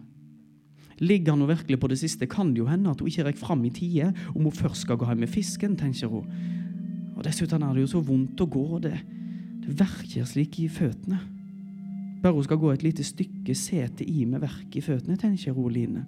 Ligger 1.01 1.33
han 1.33 1.41
nå 1.41 1.50
virkelig 1.50 1.79
på 1.81 1.89
det 1.89 2.00
siste, 2.01 2.29
kan 2.29 2.53
det 2.53 2.62
jo 2.62 2.69
hende 2.69 2.91
at 2.91 3.01
hun 3.01 3.10
ikke 3.10 3.27
rekker 3.27 3.45
fram 3.45 3.63
i 3.65 3.74
tide 3.74 4.12
om 4.33 4.45
hun 4.45 4.55
først 4.55 4.86
skal 4.86 4.98
gå 4.98 5.10
hjem 5.10 5.24
med 5.25 5.31
fisken, 5.31 5.77
tenker 5.77 6.10
hun. 6.10 6.29
Og 7.13 7.22
dessuten 7.25 7.65
er 7.65 7.75
det 7.75 7.86
jo 7.86 7.93
så 7.95 8.01
vondt 8.05 8.41
å 8.41 8.50
gå. 8.50 8.67
det 8.86 8.98
det 9.63 9.77
verker 9.79 10.27
slik 10.27 10.60
i 10.60 10.67
føttene. 10.72 11.22
Bare 12.24 12.38
hun 12.38 12.44
skal 12.46 12.58
gå 12.58 12.72
et 12.72 12.84
lite 12.86 13.03
stykke, 13.03 13.56
sete 13.56 14.06
i 14.08 14.24
med 14.25 14.39
verk 14.39 14.75
i 14.80 14.82
føttene, 14.82 15.18
tenker 15.20 15.58
Line. 15.70 16.06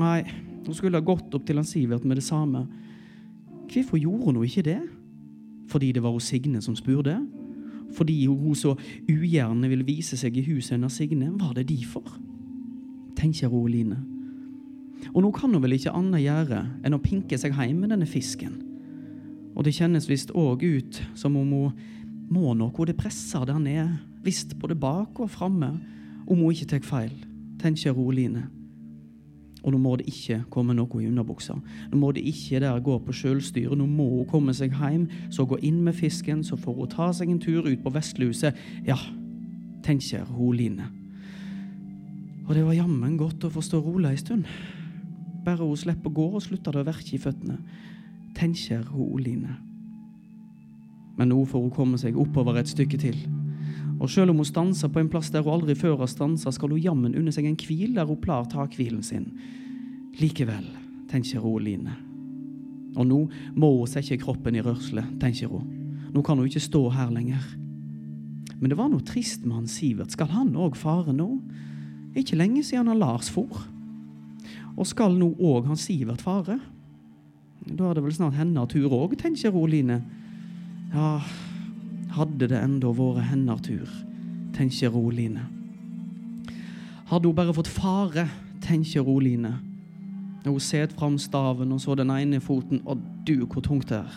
Nei, 0.00 0.22
hun 0.64 0.74
skulle 0.74 0.96
ha 0.96 1.04
gått 1.04 1.34
opp 1.36 1.44
til 1.44 1.60
han 1.60 1.68
Sivert 1.68 2.04
med 2.04 2.16
det 2.16 2.24
samme. 2.24 2.64
Hvorfor 3.68 4.00
gjorde 4.00 4.24
hun 4.24 4.44
ikke 4.44 4.62
det? 4.62 4.80
Fordi 5.68 5.92
det 5.92 6.02
var 6.02 6.10
hun 6.10 6.20
Signe 6.20 6.62
som 6.62 6.76
spurte? 6.76 7.18
Fordi 7.92 8.24
hun 8.26 8.54
så 8.54 8.74
ugjerne 9.08 9.68
ville 9.68 9.84
vise 9.84 10.16
seg 10.16 10.36
i 10.36 10.46
huset 10.48 10.78
hennes 10.78 10.96
Signe? 10.96 11.28
Var 11.38 11.52
det 11.54 11.68
derfor? 11.68 12.16
Tenker 13.16 13.52
Line. 13.68 14.00
Og 15.12 15.22
nå 15.22 15.30
kan 15.30 15.52
hun 15.52 15.62
vel 15.62 15.76
ikke 15.76 15.92
annet 15.92 16.24
gjøre 16.24 16.62
enn 16.82 16.96
å 16.96 17.02
pinke 17.04 17.36
seg 17.36 17.52
hjem 17.52 17.84
med 17.84 17.92
denne 17.92 18.08
fisken. 18.08 18.56
Og 19.54 19.66
det 19.66 19.76
kjennes 19.76 20.08
visst 20.08 20.32
òg 20.32 20.64
ut 20.64 21.02
som 21.14 21.36
om 21.36 21.52
hun 21.52 21.72
må 22.32 22.54
noe 22.56 22.86
det 22.88 22.96
presser 22.96 23.44
der 23.44 23.60
nede, 23.60 23.98
visst 24.24 24.56
både 24.58 24.76
bak 24.78 25.20
og 25.20 25.30
framme, 25.30 25.70
om 26.26 26.40
hun 26.40 26.52
ikke 26.52 26.70
tar 26.72 26.84
feil, 26.84 27.14
tenker 27.60 27.92
Roline. 27.92 28.46
Og 29.64 29.72
nå 29.72 29.78
må 29.80 29.94
det 29.96 30.08
ikke 30.10 30.42
komme 30.52 30.74
noe 30.76 31.00
i 31.00 31.06
underbuksa. 31.08 31.54
Nå 31.92 31.98
må 32.00 32.10
det 32.12 32.24
ikke 32.28 32.60
der 32.60 32.80
gå 32.84 32.98
på 33.00 33.14
sjølstyre. 33.16 33.76
Nå 33.76 33.86
må 33.88 34.08
hun 34.10 34.26
komme 34.28 34.52
seg 34.56 34.76
hjem, 34.76 35.06
så 35.32 35.46
gå 35.48 35.56
inn 35.64 35.80
med 35.84 35.96
fisken, 35.96 36.42
så 36.44 36.58
får 36.60 36.76
hun 36.82 36.90
ta 36.92 37.08
seg 37.16 37.32
en 37.32 37.40
tur 37.40 37.64
ut 37.64 37.80
på 37.84 37.92
Vestluset. 37.94 38.58
Ja, 38.84 38.98
tenker 39.84 40.28
Roline. 40.36 40.90
Og 42.44 42.52
det 42.52 42.66
var 42.66 42.76
jammen 42.76 43.16
godt 43.16 43.46
å 43.48 43.52
få 43.52 43.64
stå 43.64 43.80
rolig 43.80 44.12
ei 44.12 44.20
stund. 44.20 44.44
Bare 45.44 45.64
hun 45.64 45.80
slipper 45.80 46.12
å 46.12 46.16
gå, 46.18 46.28
og 46.36 46.44
slutter 46.44 46.76
det 46.76 46.84
å 46.84 46.90
verke 46.92 47.16
i 47.16 47.20
føttene 47.20 47.58
tenker 48.34 48.82
hun 48.90 49.12
Oline. 49.14 49.56
Men 51.16 51.30
nå 51.30 51.44
får 51.46 51.62
hun 51.62 51.74
komme 51.74 51.98
seg 52.00 52.18
oppover 52.18 52.58
et 52.58 52.70
stykke 52.70 52.98
til. 52.98 53.18
Og 54.00 54.10
selv 54.10 54.32
om 54.32 54.40
hun 54.40 54.48
stanser 54.48 54.90
på 54.90 55.00
en 55.00 55.10
plass 55.10 55.30
der 55.32 55.44
hun 55.44 55.54
aldri 55.58 55.76
før 55.78 56.00
har 56.02 56.10
stansa, 56.10 56.50
skal 56.52 56.74
hun 56.74 56.82
jammen 56.82 57.14
unne 57.18 57.32
seg 57.34 57.46
en 57.48 57.58
hvil 57.58 57.94
der 57.96 58.08
hun 58.08 58.20
plar 58.20 58.48
ta 58.50 58.66
hvilen 58.66 59.02
sin. 59.06 59.28
Likevel, 60.20 60.66
tenker 61.10 61.42
hun 61.42 61.62
Line. 61.62 61.94
Og 62.94 63.06
nå 63.06 63.20
må 63.58 63.70
hun 63.78 63.90
sette 63.90 64.18
kroppen 64.20 64.58
i 64.58 64.62
rørsle, 64.62 65.04
tenker 65.22 65.50
hun. 65.50 65.66
Nå 66.14 66.22
kan 66.22 66.38
hun 66.38 66.46
ikke 66.46 66.62
stå 66.62 66.88
her 66.94 67.10
lenger. 67.10 67.42
Men 68.60 68.70
det 68.70 68.78
var 68.78 68.90
noe 68.90 69.02
trist 69.04 69.42
med 69.44 69.56
han 69.58 69.70
Sivert. 69.70 70.14
Skal 70.14 70.30
han 70.30 70.54
òg 70.56 70.76
fare 70.78 71.14
nå? 71.14 71.26
Ikke 72.14 72.38
lenge 72.38 72.62
siden 72.62 72.90
han 72.92 73.00
Lars 73.00 73.30
for. 73.34 73.64
Og 74.74 74.86
skal 74.86 75.16
nå 75.18 75.32
òg 75.42 75.66
han 75.70 75.80
Sivert 75.80 76.22
fare? 76.22 76.60
Da 77.64 77.88
er 77.88 77.96
det 77.96 78.04
vel 78.04 78.14
snart 78.14 78.38
hennes 78.38 78.70
tur 78.70 78.92
òg, 78.92 79.16
tenker 79.18 79.54
hun 79.54 79.70
Line. 79.72 79.98
Ja, 80.94 81.18
hadde 82.14 82.48
det 82.50 82.58
enda 82.60 82.90
vært 82.94 83.28
hennes 83.30 83.62
tur, 83.66 83.90
tenker 84.54 84.94
Oline. 84.94 85.48
Hadde 87.10 87.28
hun 87.28 87.36
bare 87.36 87.54
fått 87.54 87.70
fare, 87.70 88.28
tenker 88.64 89.06
Oline. 89.08 89.56
Hun 90.44 90.60
set 90.60 90.92
fram 90.92 91.16
staven 91.18 91.72
og 91.72 91.80
så 91.80 91.96
den 91.96 92.12
ene 92.12 92.40
foten, 92.40 92.82
å 92.86 92.96
du, 93.26 93.46
hvor 93.46 93.64
tungt 93.64 93.88
det 93.90 94.02
er. 94.02 94.16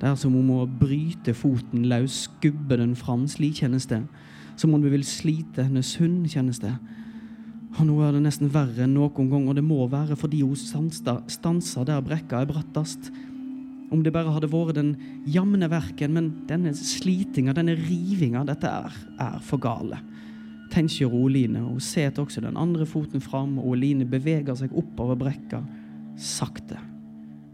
Det 0.00 0.08
er 0.10 0.16
som 0.20 0.34
om 0.34 0.42
hun 0.42 0.48
må 0.50 0.64
bryte 0.80 1.32
foten 1.34 1.86
løs, 1.88 2.26
skubbe 2.26 2.76
den 2.76 2.96
fram, 2.98 3.24
slik 3.30 3.62
kjennes 3.62 3.86
det. 3.88 4.02
Som 4.56 4.74
om 4.74 4.82
hun 4.82 4.92
vil 4.92 5.04
slite 5.06 5.64
hennes 5.68 5.94
hund, 6.00 6.26
kjennes 6.28 6.60
det. 6.60 6.74
Og 7.76 7.84
nå 7.88 7.96
er 8.04 8.16
det 8.16 8.24
nesten 8.24 8.52
verre 8.52 8.84
enn 8.84 8.94
noen 8.96 9.30
gang, 9.30 9.46
og 9.48 9.56
det 9.56 9.64
må 9.64 9.86
være 9.92 10.16
fordi 10.18 10.42
hun 10.44 10.56
stanser 10.56 11.88
der 11.88 12.04
brekka 12.04 12.42
er 12.42 12.50
brattest. 12.50 13.10
Om 13.92 14.02
det 14.02 14.12
bare 14.14 14.32
hadde 14.34 14.50
vært 14.50 14.78
den 14.78 14.94
jevne 15.30 15.68
verken, 15.70 16.14
men 16.16 16.30
denne 16.48 16.72
slitinga, 16.74 17.54
denne 17.54 17.76
rivinga, 17.78 18.42
dette 18.48 18.70
er, 18.70 18.96
er 19.22 19.38
for 19.46 19.62
gale. 19.62 20.00
Tenker 20.72 21.12
Oline, 21.14 21.62
og 21.62 21.78
setter 21.84 22.24
også 22.24 22.42
den 22.42 22.58
andre 22.58 22.86
foten 22.88 23.22
fram, 23.22 23.58
og 23.60 23.76
Oline 23.76 24.08
beveger 24.10 24.58
seg 24.58 24.74
oppover 24.74 25.18
brekka, 25.20 25.62
sakte. 26.18 26.80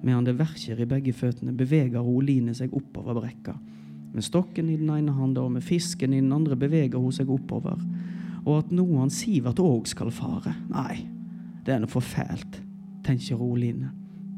Medan 0.02 0.24
det 0.26 0.38
verker 0.38 0.80
i 0.80 0.88
begge 0.88 1.12
føttene, 1.14 1.54
beveger 1.54 2.02
Oline 2.02 2.54
seg 2.56 2.72
oppover 2.74 3.20
brekka. 3.20 3.54
Med 4.12 4.24
stokken 4.24 4.68
i 4.68 4.76
den 4.76 4.90
ene 4.92 5.14
handa 5.16 5.44
og 5.44 5.52
med 5.54 5.64
fisken 5.64 6.12
i 6.12 6.20
den 6.20 6.32
andre 6.34 6.56
beveger 6.58 7.00
hun 7.00 7.14
seg 7.14 7.30
oppover. 7.32 7.78
og 8.42 8.56
at 8.58 8.72
noen 8.74 9.10
Sivert 9.14 9.60
òg 9.62 9.86
skal 9.86 10.10
fare. 10.10 10.50
Nei, 10.66 11.04
det 11.62 11.76
er 11.76 11.78
noe 11.78 11.90
for 11.90 12.02
fælt, 12.02 12.58
tenker 13.06 13.38
Oline. 13.38 13.92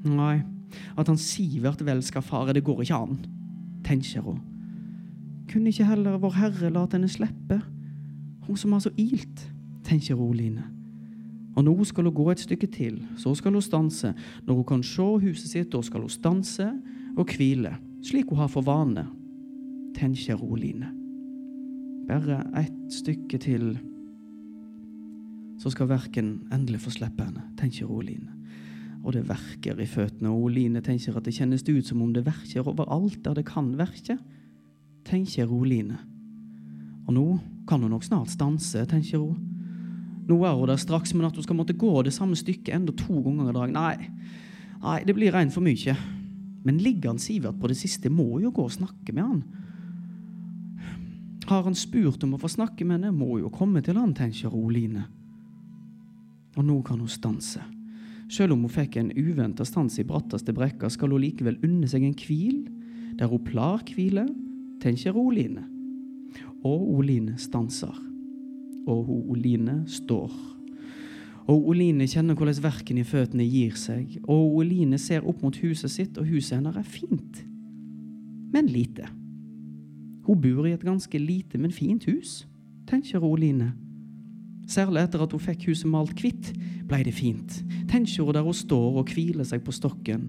Nei, 0.05 0.43
at 0.97 1.09
han 1.09 1.21
Sivert 1.21 1.83
vel 1.87 2.03
skal 2.03 2.25
fare, 2.25 2.55
det 2.55 2.65
går 2.65 2.85
ikke 2.85 3.01
an, 3.07 3.19
tenker 3.85 4.25
hun. 4.25 4.41
Kunne 5.51 5.71
ikke 5.71 5.89
heller 5.89 6.19
Vår 6.19 6.37
Herre 6.39 6.71
latt 6.73 6.97
henne 6.97 7.11
slippe, 7.11 7.61
hun 8.47 8.57
som 8.61 8.73
har 8.73 8.85
så 8.85 8.93
ilt, 9.01 9.49
tenker 9.85 10.17
line 10.17 10.65
Og 11.57 11.65
nå 11.65 11.85
skal 11.85 12.05
hun 12.05 12.15
gå 12.15 12.31
et 12.31 12.41
stykke 12.41 12.67
til, 12.67 13.03
så 13.17 13.35
skal 13.35 13.53
hun 13.53 13.63
stanse. 13.63 14.15
Når 14.47 14.55
hun 14.55 14.65
kan 14.65 14.83
se 14.83 15.03
huset 15.03 15.51
sitt, 15.51 15.73
da 15.73 15.83
skal 15.83 16.01
hun 16.01 16.11
stanse 16.11 16.73
og 17.17 17.27
hvile, 17.27 17.77
slik 18.03 18.29
hun 18.29 18.39
har 18.39 18.49
for 18.49 18.63
vane, 18.63 19.07
tenker 19.95 20.37
line 20.57 20.91
Bare 22.09 22.43
ett 22.61 22.93
stykke 22.93 23.39
til, 23.39 23.79
så 25.59 25.71
skal 25.71 25.89
verken 25.89 26.41
endelig 26.53 26.83
få 26.85 26.91
slippe 26.91 27.25
henne, 27.25 27.45
tenker 27.57 27.91
Oline. 27.91 28.33
Og 29.05 29.13
det 29.13 29.27
verker 29.29 29.81
i 29.81 29.87
føttene, 29.89 30.33
og 30.33 30.49
Oline 30.49 30.81
tenker 30.85 31.17
at 31.17 31.27
det 31.27 31.35
kjennes 31.37 31.65
ut 31.69 31.87
som 31.87 32.01
om 32.03 32.13
det 32.15 32.25
verker 32.25 32.65
overalt 32.65 33.21
der 33.25 33.37
det 33.37 33.47
kan 33.49 33.69
verke, 33.77 34.17
tenker 35.05 35.53
Oline. 35.53 35.99
Og 37.05 37.13
nå 37.13 37.27
kan 37.69 37.85
hun 37.85 37.93
nok 37.93 38.07
snart 38.07 38.33
stanse, 38.33 38.87
tenker 38.89 39.21
hun. 39.21 39.37
Nå 40.25 40.39
er 40.49 40.57
hun 40.57 40.71
der 40.71 40.81
straks, 40.81 41.13
men 41.13 41.29
at 41.29 41.37
hun 41.37 41.45
skal 41.45 41.59
måtte 41.59 41.77
gå 41.77 41.93
det 42.03 42.15
samme 42.17 42.37
stykket 42.37 42.73
enda 42.73 42.95
to 42.97 43.21
ganger 43.27 43.51
i 43.51 43.57
dag, 43.59 43.75
nei, 43.75 43.97
nei, 44.81 44.99
det 45.05 45.17
blir 45.17 45.37
reint 45.37 45.53
for 45.53 45.65
mye. 45.65 45.97
Men 46.65 46.81
ligger 46.81 47.13
han 47.13 47.21
Sivert 47.21 47.61
på 47.61 47.69
det 47.69 47.77
siste, 47.77 48.09
må 48.09 48.41
jo 48.41 48.55
gå 48.57 48.65
og 48.65 48.73
snakke 48.73 49.13
med 49.13 49.25
han. 49.25 49.45
Har 51.45 51.67
han 51.67 51.77
spurt 51.77 52.25
om 52.25 52.39
å 52.39 52.41
få 52.41 52.49
snakke 52.49 52.89
med 52.89 53.03
henne, 53.03 53.13
må 53.13 53.37
jo 53.43 53.53
komme 53.53 53.85
til 53.85 54.01
han, 54.01 54.17
tenker 54.17 54.55
Oline. 54.57 55.05
Og 56.57 56.65
nå 56.65 56.81
kan 56.87 57.03
hun 57.03 57.11
stanse. 57.11 57.61
Selv 58.35 58.57
om 58.57 58.65
hun 58.65 58.73
fikk 58.73 58.97
en 58.99 59.13
uventa 59.15 59.63
stans 59.67 60.01
i 60.03 60.07
bratteste 60.07 60.55
brekka, 60.57 60.89
skal 60.91 61.13
hun 61.15 61.23
likevel 61.23 61.61
unne 61.63 61.87
seg 61.91 62.03
en 62.03 62.17
hvil, 62.19 62.65
der 63.15 63.31
hun 63.31 63.45
plar 63.47 63.85
hvile, 63.95 64.25
tenker 64.83 65.15
Oline. 65.15 65.63
Og 66.67 66.89
Oline 66.97 67.37
stanser. 67.39 67.95
Og 68.91 69.05
hun 69.07 69.31
Oline 69.37 69.77
står. 69.87 70.33
Og 71.47 71.69
Oline 71.71 72.09
kjenner 72.11 72.35
hvordan 72.35 72.63
verken 72.65 72.99
i 72.99 73.07
føttene 73.07 73.47
gir 73.47 73.77
seg, 73.79 74.17
og 74.25 74.59
Oline 74.63 74.99
ser 74.99 75.27
opp 75.29 75.45
mot 75.45 75.57
huset 75.61 75.93
sitt, 75.93 76.19
og 76.19 76.27
huset 76.27 76.57
hennes 76.57 76.81
er 76.81 76.89
fint, 76.89 77.43
men 78.55 78.71
lite. 78.71 79.11
Hun 80.25 80.41
bor 80.41 80.65
i 80.65 80.73
et 80.73 80.87
ganske 80.87 81.19
lite, 81.21 81.61
men 81.61 81.75
fint 81.75 82.07
hus, 82.09 82.47
tenker 82.89 83.23
Oline. 83.23 83.75
Særlig 84.71 85.03
etter 85.05 85.23
at 85.25 85.35
hun 85.35 85.43
fikk 85.43 85.67
huset 85.69 85.91
malt 85.91 86.21
hvitt, 86.23 86.53
blei 86.89 87.03
det 87.05 87.15
fint, 87.17 87.61
hun 87.91 88.33
der 88.33 88.43
hun 88.43 88.57
står 88.57 89.01
og 89.03 89.13
hviler 89.13 89.45
seg 89.45 89.65
på 89.65 89.73
stokken 89.73 90.29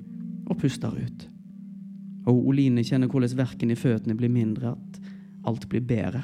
og 0.50 0.60
puster 0.60 0.92
ut. 0.92 1.27
Og 2.25 2.48
Oline 2.50 2.84
kjenner 2.84 3.08
hvordan 3.08 3.38
verken 3.38 3.72
i 3.72 3.77
føttene 3.77 4.18
blir 4.18 4.34
mindre, 4.34 4.74
at 4.74 5.00
alt 5.46 5.68
blir 5.70 5.86
bedre. 5.86 6.24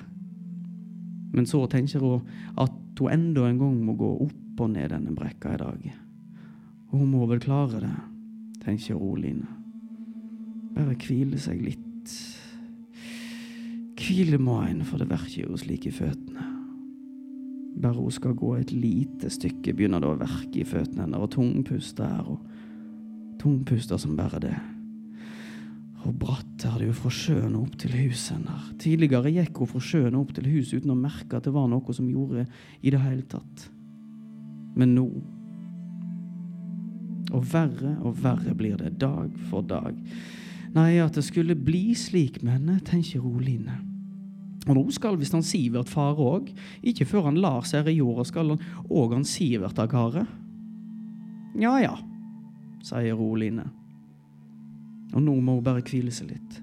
Men 1.31 1.47
så 1.47 1.63
tenker 1.71 2.03
hun 2.03 2.27
at 2.59 2.99
hun 2.99 3.11
enda 3.13 3.47
en 3.47 3.59
gang 3.61 3.77
må 3.85 3.95
gå 3.95 4.09
opp 4.25 4.61
og 4.61 4.73
ned 4.73 4.91
denne 4.91 5.15
brekka 5.15 5.55
i 5.55 5.61
dag. 5.61 5.85
Og 6.91 6.99
hun 6.99 7.11
må 7.13 7.25
vel 7.29 7.41
klare 7.41 7.79
det, 7.85 7.95
tenker 8.65 8.99
Oline. 8.99 9.47
Bare 10.75 10.97
hvile 10.99 11.39
seg 11.41 11.61
litt. 11.63 12.15
Hvile 14.01 14.39
må 14.41 14.59
en, 14.65 14.83
for 14.85 15.01
det 15.01 15.09
verker 15.11 15.45
jo 15.45 15.59
slik 15.59 15.87
i 15.87 15.93
føttene. 15.95 16.50
Bare 17.81 17.97
hun 17.97 18.13
skal 18.13 18.35
gå 18.37 18.55
et 18.59 18.71
lite 18.75 19.31
stykke, 19.33 19.73
begynner 19.73 20.03
det 20.03 20.11
å 20.11 20.19
verke 20.19 20.61
i 20.61 20.67
føttene 20.67 21.07
hennes, 21.07 21.23
og 21.23 21.31
tungpuste 21.33 22.05
her, 22.05 22.27
og 22.29 23.39
tungpuster 23.41 23.97
som 24.01 24.13
bare 24.19 24.41
det. 24.43 24.57
Og 26.01 26.13
bratt 26.17 26.65
er 26.65 26.79
det 26.81 26.87
jo 26.89 26.95
fra 26.97 27.11
sjøen 27.13 27.57
opp 27.59 27.75
til 27.81 27.93
huset 27.93 28.37
hennes. 28.37 28.71
Tidligere 28.81 29.33
gikk 29.33 29.61
hun 29.61 29.69
fra 29.69 29.83
sjøen 29.85 30.17
opp 30.17 30.33
til 30.33 30.49
huset 30.49 30.81
uten 30.81 30.95
å 30.95 30.97
merke 30.97 31.37
at 31.37 31.45
det 31.45 31.53
var 31.53 31.69
noe 31.69 31.93
som 31.93 32.09
gjorde 32.09 32.47
i 32.81 32.93
det 32.93 33.01
hele 33.03 33.25
tatt. 33.29 33.69
Men 34.77 34.95
nå 34.95 35.07
Og 37.31 37.45
verre 37.47 37.93
og 38.03 38.17
verre 38.19 38.51
blir 38.59 38.75
det 38.75 38.97
dag 38.99 39.31
for 39.47 39.63
dag. 39.63 39.95
Nei, 40.75 40.97
at 40.99 41.15
det 41.15 41.23
skulle 41.23 41.55
bli 41.55 41.93
slik 41.95 42.41
med 42.43 42.57
henne, 42.57 42.75
tenker 42.83 43.23
Oline. 43.23 43.77
Og 44.67 44.75
nå 44.77 44.83
skal 44.93 45.17
visst 45.17 45.33
han 45.33 45.45
Sivert 45.45 45.89
fare 45.89 46.21
òg. 46.21 46.51
Ikke 46.85 47.07
før 47.09 47.31
han 47.31 47.39
lar 47.41 47.65
seg 47.67 47.89
i 47.89 47.97
jorda, 47.97 48.25
skal 48.27 48.53
han 48.53 48.65
òg 48.89 49.17
han 49.17 49.27
Sivert 49.27 49.79
av 49.81 49.89
gårde. 49.91 50.25
Ja 51.59 51.75
ja, 51.81 51.95
sier 52.85 53.19
Oline. 53.19 53.65
Og 55.11 55.23
nå 55.23 55.33
må 55.43 55.57
hun 55.57 55.65
bare 55.65 55.83
hvile 55.83 56.13
seg 56.13 56.31
litt. 56.31 56.61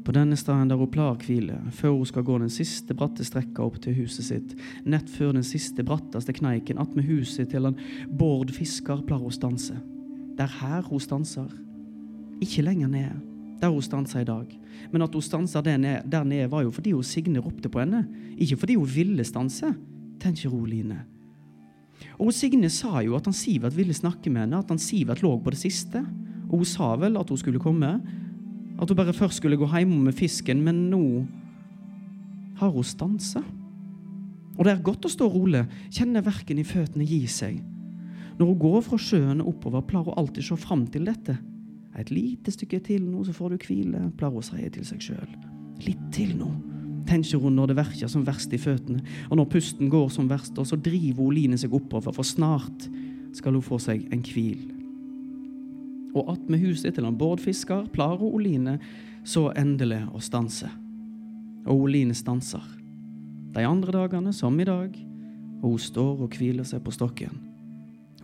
På 0.00 0.14
denne 0.16 0.34
staden 0.40 0.70
der 0.72 0.80
hun 0.80 0.90
plar 0.90 1.18
hvile, 1.20 1.58
før 1.76 1.98
hun 1.98 2.08
skal 2.08 2.24
gå 2.26 2.38
den 2.40 2.50
siste 2.50 2.96
bratte 2.96 3.22
strekka 3.26 3.62
opp 3.62 3.76
til 3.84 3.94
huset 4.00 4.26
sitt, 4.26 4.54
nett 4.88 5.10
før 5.12 5.36
den 5.36 5.44
siste 5.46 5.84
bratteste 5.86 6.34
kneiken 6.34 6.80
attmed 6.80 7.06
huset 7.06 7.52
til 7.52 7.68
han 7.68 7.76
Bård 8.18 8.50
Fisker 8.56 9.04
plar 9.06 9.20
hun 9.20 9.36
stanse. 9.36 9.76
Det 10.34 10.46
er 10.48 10.56
her 10.62 10.88
hun 10.88 11.04
stanser. 11.04 11.52
Ikke 12.40 12.64
lenger 12.64 12.88
ned, 12.88 13.20
der 13.60 13.72
hun 13.72 13.84
stansa 13.84 14.22
i 14.22 14.28
dag. 14.28 14.48
Men 14.92 15.04
at 15.04 15.14
hun 15.14 15.24
stansa 15.24 15.60
der 15.64 15.78
nede, 15.78 16.02
der 16.10 16.24
nede, 16.24 16.50
var 16.50 16.64
jo 16.64 16.70
fordi 16.70 16.92
hun 16.96 17.04
Signe 17.04 17.40
ropte 17.40 17.68
på 17.68 17.80
henne. 17.82 18.06
Ikke 18.38 18.56
fordi 18.56 18.74
hun 18.80 18.88
ville 18.94 19.24
stanse, 19.24 19.74
Tenk 20.20 20.44
ro, 20.52 20.64
Line. 20.68 20.98
Og 22.20 22.32
Signe 22.36 22.68
sa 22.72 23.00
jo 23.04 23.14
at 23.16 23.24
han 23.28 23.36
Sivert 23.36 23.76
ville 23.76 23.94
snakke 23.96 24.30
med 24.30 24.44
henne, 24.44 24.58
at 24.60 24.68
han 24.68 24.80
Sivert 24.80 25.22
lå 25.24 25.32
på 25.40 25.52
det 25.52 25.60
siste. 25.60 26.02
Og 26.50 26.60
hun 26.60 26.68
sa 26.68 26.94
vel 27.00 27.16
at 27.16 27.28
hun 27.28 27.40
skulle 27.40 27.62
komme, 27.62 27.94
at 28.80 28.88
hun 28.88 28.96
bare 28.96 29.16
først 29.16 29.40
skulle 29.40 29.56
gå 29.60 29.68
hjem 29.70 29.96
med 30.04 30.16
fisken, 30.16 30.60
men 30.64 30.88
nå 30.90 31.04
har 32.60 32.72
hun 32.72 32.84
stansa. 32.84 33.42
Og 34.58 34.64
det 34.66 34.74
er 34.74 34.84
godt 34.84 35.06
å 35.08 35.12
stå 35.12 35.28
rolig, 35.32 35.64
kjenne 35.88 36.20
verken 36.24 36.60
i 36.60 36.66
føttene 36.66 37.06
gi 37.08 37.22
seg. 37.30 37.60
Når 38.36 38.48
hun 38.48 38.60
går 38.60 38.82
fra 38.84 38.98
sjøen 39.00 39.40
oppover, 39.44 39.84
pleier 39.84 40.08
hun 40.08 40.18
alltid 40.20 40.44
å 40.44 40.48
se 40.50 40.60
fram 40.60 40.86
til 40.92 41.08
dette. 41.08 41.36
Et 41.98 42.10
lite 42.14 42.52
stykke 42.54 42.78
til 42.86 43.06
nå, 43.08 43.24
så 43.26 43.34
får 43.34 43.54
du 43.54 43.64
hvile, 43.66 44.02
pleier 44.18 44.34
hun 44.34 44.42
å 44.42 44.46
si 44.46 44.68
til 44.74 44.86
seg 44.86 45.06
sjøl. 45.10 45.30
Litt 45.86 46.02
til 46.14 46.36
nå, 46.38 46.50
tenker 47.08 47.42
hun 47.42 47.56
når 47.58 47.72
det 47.72 47.78
verker 47.80 48.10
som 48.10 48.26
verst 48.26 48.52
i 48.54 48.60
føttene, 48.60 49.02
og 49.28 49.40
når 49.40 49.48
pusten 49.50 49.90
går 49.90 50.10
som 50.14 50.28
verst, 50.30 50.58
og 50.60 50.68
så 50.68 50.78
driver 50.78 51.26
Oline 51.26 51.58
seg 51.58 51.74
oppover, 51.74 52.14
for 52.14 52.26
snart 52.26 52.86
skal 53.36 53.56
hun 53.56 53.64
få 53.64 53.80
seg 53.82 54.06
en 54.14 54.22
hvil. 54.26 54.62
Og 56.14 56.32
attmed 56.32 56.62
huset 56.62 56.94
til 56.94 57.06
han 57.06 57.18
Bård 57.18 57.42
Fisker 57.42 57.86
plarer 57.94 58.26
Oline 58.26 58.78
så 59.26 59.48
endelig 59.58 60.02
å 60.14 60.22
stanse. 60.22 60.70
Og 61.66 61.86
Oline 61.86 62.16
stanser. 62.16 62.64
De 63.54 63.66
andre 63.66 63.94
dagene 63.94 64.32
som 64.34 64.54
i 64.62 64.66
dag, 64.66 64.94
og 65.60 65.74
hun 65.74 65.82
står 65.82 66.26
og 66.26 66.38
hviler 66.38 66.66
seg 66.66 66.82
på 66.86 66.94
stokken. 66.94 67.49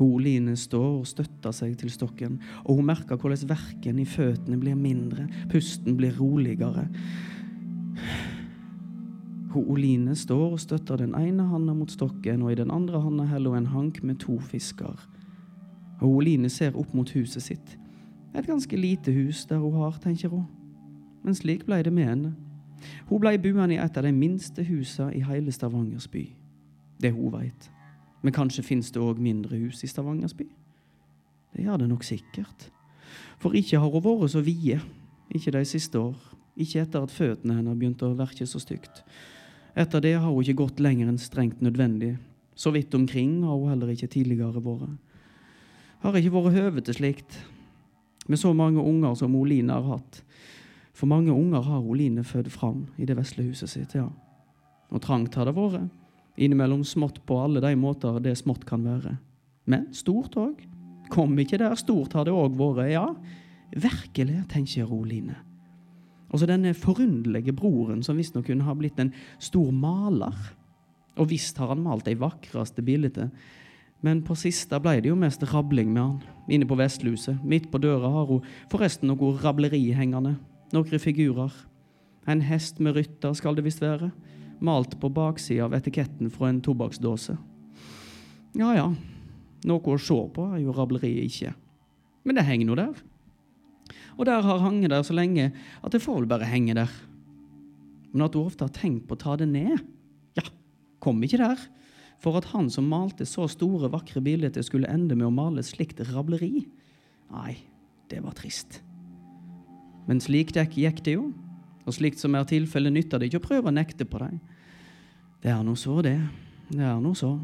Oline 0.03 0.57
står 0.57 1.01
og 1.01 1.07
støtter 1.09 1.55
seg 1.57 1.77
til 1.81 1.91
stokken, 1.91 2.41
og 2.65 2.77
hun 2.77 2.89
merker 2.91 3.17
hvordan 3.17 3.49
verken 3.49 3.99
i 3.99 4.05
føttene 4.05 4.59
blir 4.61 4.77
mindre, 4.77 5.29
pusten 5.53 5.97
blir 5.97 6.19
roligere. 6.21 6.89
Oline 9.57 10.15
står 10.17 10.53
og 10.53 10.61
støtter 10.61 10.97
den 10.97 11.15
ene 11.15 11.47
handa 11.49 11.73
mot 11.75 11.91
stokken, 11.91 12.43
og 12.43 12.53
i 12.53 12.59
den 12.59 12.71
andre 12.71 13.01
handa 13.01 13.25
heller 13.25 13.51
hun 13.51 13.59
en 13.59 13.73
hank 13.73 14.03
med 14.03 14.21
to 14.21 14.39
fisker. 14.39 15.01
Og 16.01 16.09
Oline 16.09 16.49
ser 16.49 16.77
opp 16.77 16.95
mot 16.95 17.11
huset 17.17 17.43
sitt. 17.43 17.79
Et 18.37 18.47
ganske 18.47 18.77
lite 18.77 19.13
hus 19.13 19.47
der 19.47 19.59
hun 19.59 19.73
har, 19.81 19.97
tenker 20.03 20.29
hun. 20.29 20.45
Men 21.25 21.35
slik 21.35 21.65
blei 21.65 21.83
det 21.83 21.93
med 21.93 22.05
henne. 22.05 22.35
Hun 23.09 23.21
blei 23.21 23.39
buende 23.39 23.75
i 23.75 23.81
et 23.81 23.97
av 23.97 24.05
de 24.05 24.13
minste 24.13 24.65
husa 24.65 25.09
i 25.15 25.25
hele 25.25 25.53
Stavangers 25.53 26.09
by. 26.09 26.27
Det 27.01 27.13
hun 27.13 27.33
veit. 27.33 27.71
Men 28.27 28.35
kanskje 28.35 28.65
fins 28.67 28.89
det 28.91 28.99
òg 28.99 29.21
mindre 29.23 29.55
hus 29.61 29.85
i 29.87 29.89
Stavangers 29.91 30.33
by? 30.35 30.49
Det 31.55 31.63
gjør 31.63 31.79
det 31.79 31.87
nok 31.93 32.03
sikkert. 32.03 32.65
For 33.39 33.55
ikke 33.55 33.79
har 33.79 33.93
hun 33.93 34.03
vært 34.03 34.33
så 34.33 34.41
vide, 34.43 34.81
ikke 35.31 35.53
de 35.55 35.61
siste 35.69 36.01
år. 36.01 36.17
Ikke 36.59 36.81
etter 36.83 37.05
at 37.07 37.13
føttene 37.15 37.55
hennes 37.55 37.77
begynte 37.79 38.09
å 38.09 38.17
verke 38.19 38.49
så 38.51 38.59
stygt. 38.59 39.05
Etter 39.79 40.03
det 40.03 40.17
har 40.17 40.27
hun 40.27 40.43
ikke 40.43 40.65
gått 40.65 40.83
lenger 40.83 41.13
enn 41.13 41.21
strengt 41.23 41.63
nødvendig. 41.63 42.17
Så 42.59 42.73
vidt 42.75 42.95
omkring 42.99 43.45
har 43.45 43.55
hun 43.55 43.71
heller 43.71 43.93
ikke 43.95 44.11
tidligere 44.11 44.63
vært. 44.65 44.97
Har 46.03 46.19
ikke 46.19 46.33
vært 46.35 46.57
høve 46.57 46.83
til 46.83 46.99
slikt. 46.99 47.37
Med 48.27 48.43
så 48.43 48.51
mange 48.59 48.83
unger 48.83 49.15
som 49.15 49.37
Oline 49.39 49.77
har 49.77 49.87
hatt. 49.87 50.19
For 50.97 51.07
mange 51.07 51.31
unger 51.31 51.63
har 51.63 51.87
Oline 51.87 52.27
født 52.27 52.51
fram 52.51 52.89
i 52.99 53.07
det 53.07 53.15
vesle 53.21 53.47
huset 53.47 53.71
sitt, 53.71 53.95
ja. 53.95 54.09
Og 54.91 55.05
trangt 55.05 55.39
har 55.39 55.47
det 55.47 55.55
vært. 55.55 55.87
Innimellom 56.37 56.85
smått 56.85 57.23
på 57.27 57.39
alle 57.41 57.63
de 57.65 57.73
måter 57.81 58.21
det 58.21 58.37
smått 58.39 58.67
kan 58.69 58.85
være. 58.85 59.17
Men 59.67 59.89
stort 59.97 60.37
òg. 60.37 60.61
Kom 61.11 61.37
ikke 61.39 61.61
der 61.63 61.77
stort 61.79 62.17
har 62.17 62.27
det 62.27 62.35
òg 62.35 62.57
vært, 62.59 62.91
ja. 62.93 63.07
Virkelig, 63.77 64.43
tenker 64.51 64.91
Oline. 64.93 65.37
Og 66.31 66.41
så 66.41 66.49
denne 66.49 66.75
forunderlige 66.75 67.55
broren 67.57 68.03
som 68.05 68.19
visstnok 68.19 68.49
kunne 68.51 68.67
ha 68.67 68.75
blitt 68.77 68.99
en 69.01 69.13
stor 69.43 69.71
maler. 69.73 70.35
Og 71.17 71.31
visst 71.31 71.59
har 71.63 71.71
han 71.73 71.85
malt 71.85 72.09
de 72.09 72.17
vakreste 72.19 72.85
bildene, 72.85 73.31
men 74.05 74.21
på 74.23 74.37
siste 74.37 74.77
ble 74.83 74.99
det 75.01 75.09
jo 75.09 75.17
mest 75.19 75.43
rabling 75.51 75.89
med 75.95 76.03
han. 76.03 76.19
Inne 76.53 76.69
på 76.69 76.77
vestluset. 76.79 77.41
Midt 77.43 77.71
på 77.73 77.81
døra 77.81 78.11
har 78.13 78.29
hun 78.29 78.45
forresten 78.71 79.09
noe 79.09 79.33
rableri 79.41 79.81
hengende. 79.97 80.35
Noen 80.77 81.01
figurer. 81.01 81.55
En 82.29 82.43
hest 82.45 82.83
med 82.83 82.99
rytter 82.99 83.33
skal 83.39 83.57
det 83.57 83.65
visst 83.65 83.81
være. 83.83 84.11
Malt 84.65 84.97
på 85.01 85.11
baksida 85.13 85.67
av 85.67 85.75
etiketten 85.77 86.31
fra 86.33 86.49
en 86.49 86.63
tobakksdåse. 86.65 87.37
Ja 88.57 88.73
ja, 88.73 88.87
noe 89.69 89.93
å 89.93 90.01
se 90.01 90.17
på 90.33 90.47
er 90.55 90.63
jo 90.63 90.75
rableriet 90.77 91.29
ikke. 91.29 91.53
Men 92.25 92.39
det 92.39 92.47
henger 92.49 92.71
nå 92.71 92.79
der. 92.79 93.03
Og 94.17 94.25
der 94.29 94.43
har 94.43 94.65
hanget 94.65 94.95
der 94.95 95.05
så 95.07 95.15
lenge 95.17 95.51
at 95.53 95.93
det 95.93 96.03
får 96.03 96.23
vel 96.23 96.31
bare 96.31 96.49
henge 96.49 96.75
der. 96.79 96.93
Men 98.13 98.27
at 98.27 98.37
hun 98.37 98.49
ofte 98.49 98.65
har 98.65 98.75
tenkt 98.75 99.05
på 99.09 99.17
å 99.19 99.21
ta 99.21 99.37
det 99.37 99.49
ned, 99.51 99.83
ja, 100.39 100.45
kom 101.05 101.21
ikke 101.25 101.43
der 101.43 101.61
for 102.23 102.39
at 102.39 102.49
han 102.55 102.71
som 102.73 102.89
malte 102.89 103.27
så 103.29 103.45
store, 103.51 103.91
vakre 103.93 104.23
bilder, 104.25 104.55
skulle 104.65 104.89
ende 104.89 105.17
med 105.19 105.29
å 105.29 105.35
male 105.35 105.65
slikt 105.67 106.01
rableri. 106.13 106.65
Nei, 107.33 107.57
det 108.11 108.23
var 108.25 108.37
trist. 108.39 108.81
Men 110.09 110.23
slik 110.23 110.55
gikk 110.57 111.03
det 111.05 111.17
jo, 111.19 111.29
og 111.87 111.95
slikt 111.95 112.21
som 112.21 112.35
er 112.35 112.47
tilfellet, 112.49 112.93
nytter 112.93 113.21
det 113.21 113.31
ikke 113.31 113.41
å 113.41 113.47
prøve 113.47 113.71
å 113.71 113.75
nekte 113.75 114.07
på 114.09 114.21
dem. 114.23 114.41
Det 115.43 115.53
er 115.53 115.63
nå 115.63 115.77
så, 115.79 116.01
det. 116.03 116.19
Det 116.69 116.83
er 116.83 116.99
nå 117.01 117.13
så, 117.15 117.37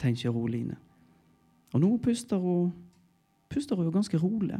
tenker 0.00 0.32
Line. 0.48 0.78
Og 1.72 1.80
nå 1.80 1.90
puster 2.02 2.40
hun 2.40 2.72
puster 3.52 3.76
hun 3.76 3.92
ganske 3.92 4.16
rolig. 4.16 4.56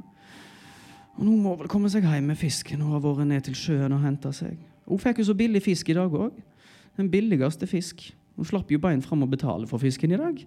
Og 1.16 1.24
nå 1.24 1.36
må 1.36 1.54
hun 1.54 1.62
vel 1.62 1.70
komme 1.72 1.90
seg 1.92 2.04
hjem 2.04 2.28
med 2.32 2.40
fisken 2.40 2.82
hun 2.84 2.92
har 2.92 3.04
vært 3.04 3.28
ned 3.28 3.46
til 3.46 3.56
sjøen 3.56 3.94
og 3.96 4.02
henta 4.04 4.32
seg. 4.36 4.58
Hun 4.88 5.00
fikk 5.00 5.22
jo 5.22 5.30
så 5.30 5.36
billig 5.36 5.62
fisk 5.64 5.88
i 5.92 5.96
dag 5.96 6.12
òg. 6.12 6.36
Den 6.98 7.08
billigste 7.12 7.68
fisk. 7.68 8.04
Hun 8.36 8.48
slapp 8.48 8.70
jo 8.72 8.80
bein 8.80 9.02
fram 9.04 9.24
og 9.24 9.32
betale 9.32 9.68
for 9.68 9.80
fisken 9.80 10.12
i 10.12 10.20
dag. 10.20 10.44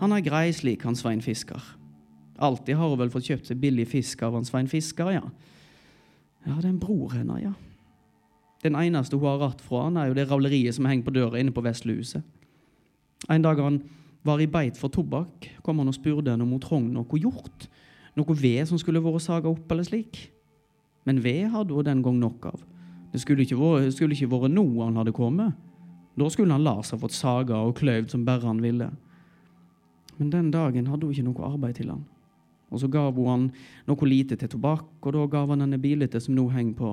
Han 0.00 0.16
er 0.16 0.24
grei 0.24 0.48
slik, 0.56 0.84
han 0.84 0.96
Svein 0.96 1.20
Fisker. 1.20 1.60
Alltid 2.40 2.76
har 2.76 2.88
hun 2.88 3.00
vel 3.00 3.12
fått 3.12 3.28
kjøpt 3.28 3.50
seg 3.50 3.60
billig 3.60 3.84
fisk 3.88 4.22
av 4.24 4.36
han 4.36 4.46
Svein 4.48 4.68
Fisker, 4.70 5.10
ja. 5.12 5.24
Ja, 6.46 6.56
det 6.56 6.64
er 6.64 6.72
en 6.72 6.80
bror 6.80 7.12
hennes, 7.14 7.42
ja. 7.42 7.52
Den 8.64 8.76
eneste 8.76 9.16
hun 9.16 9.28
har 9.28 9.40
ratt 9.40 9.60
fra 9.64 9.86
han, 9.86 9.96
er 9.96 10.10
jo 10.10 10.16
det 10.18 10.26
ravleriet 10.28 10.76
som 10.76 10.88
henger 10.88 11.06
på 11.06 11.14
døra 11.16 11.40
inne 11.40 11.52
på 11.52 11.64
Vestluhuset. 11.64 12.24
En 13.30 13.44
dag 13.44 13.60
han 13.60 13.80
var 14.24 14.40
i 14.40 14.48
beit 14.48 14.76
for 14.76 14.92
tobakk, 14.92 15.48
kom 15.64 15.80
han 15.80 15.88
og 15.88 15.96
spurte 15.96 16.32
henne 16.32 16.44
om 16.44 16.52
hun 16.52 16.60
trong 16.60 16.90
noe 16.92 17.20
hjort. 17.20 17.68
Noe 18.18 18.36
ved 18.36 18.68
som 18.68 18.80
skulle 18.80 19.00
vært 19.00 19.24
saga 19.24 19.48
opp, 19.48 19.70
eller 19.70 19.86
slik. 19.86 20.26
Men 21.08 21.22
ved 21.24 21.48
hadde 21.54 21.74
hun 21.74 21.86
den 21.86 22.02
gang 22.04 22.18
nok 22.20 22.50
av. 22.52 22.60
Det 23.12 23.20
skulle 23.22 23.46
ikke 23.46 23.58
vært, 23.58 23.94
skulle 23.96 24.28
vært 24.28 24.52
nå 24.52 24.66
han 24.82 24.98
hadde 25.00 25.16
kommet. 25.16 25.56
Da 26.18 26.28
skulle 26.28 26.52
han 26.52 26.64
Lars 26.64 26.90
ha 26.92 26.98
fått 27.00 27.16
saga 27.16 27.62
og 27.64 27.78
kløyvd 27.80 28.12
som 28.12 28.26
bare 28.26 28.44
han 28.44 28.60
ville. 28.60 28.90
Men 30.18 30.32
den 30.32 30.50
dagen 30.52 30.90
hadde 30.90 31.06
hun 31.06 31.14
ikke 31.14 31.28
noe 31.30 31.52
arbeid 31.54 31.78
til 31.80 31.94
han. 31.94 32.04
Og 32.70 32.80
så 32.82 32.88
gav 32.90 33.16
hun 33.16 33.30
han 33.30 33.46
noe 33.88 34.08
lite 34.08 34.38
til 34.38 34.50
tobakk, 34.52 34.92
og 35.02 35.14
da 35.16 35.24
gav 35.30 35.50
han 35.50 35.64
denne 35.64 35.80
bilete 35.82 36.20
som 36.22 36.36
nå 36.36 36.46
henger 36.54 36.76
på, 36.78 36.92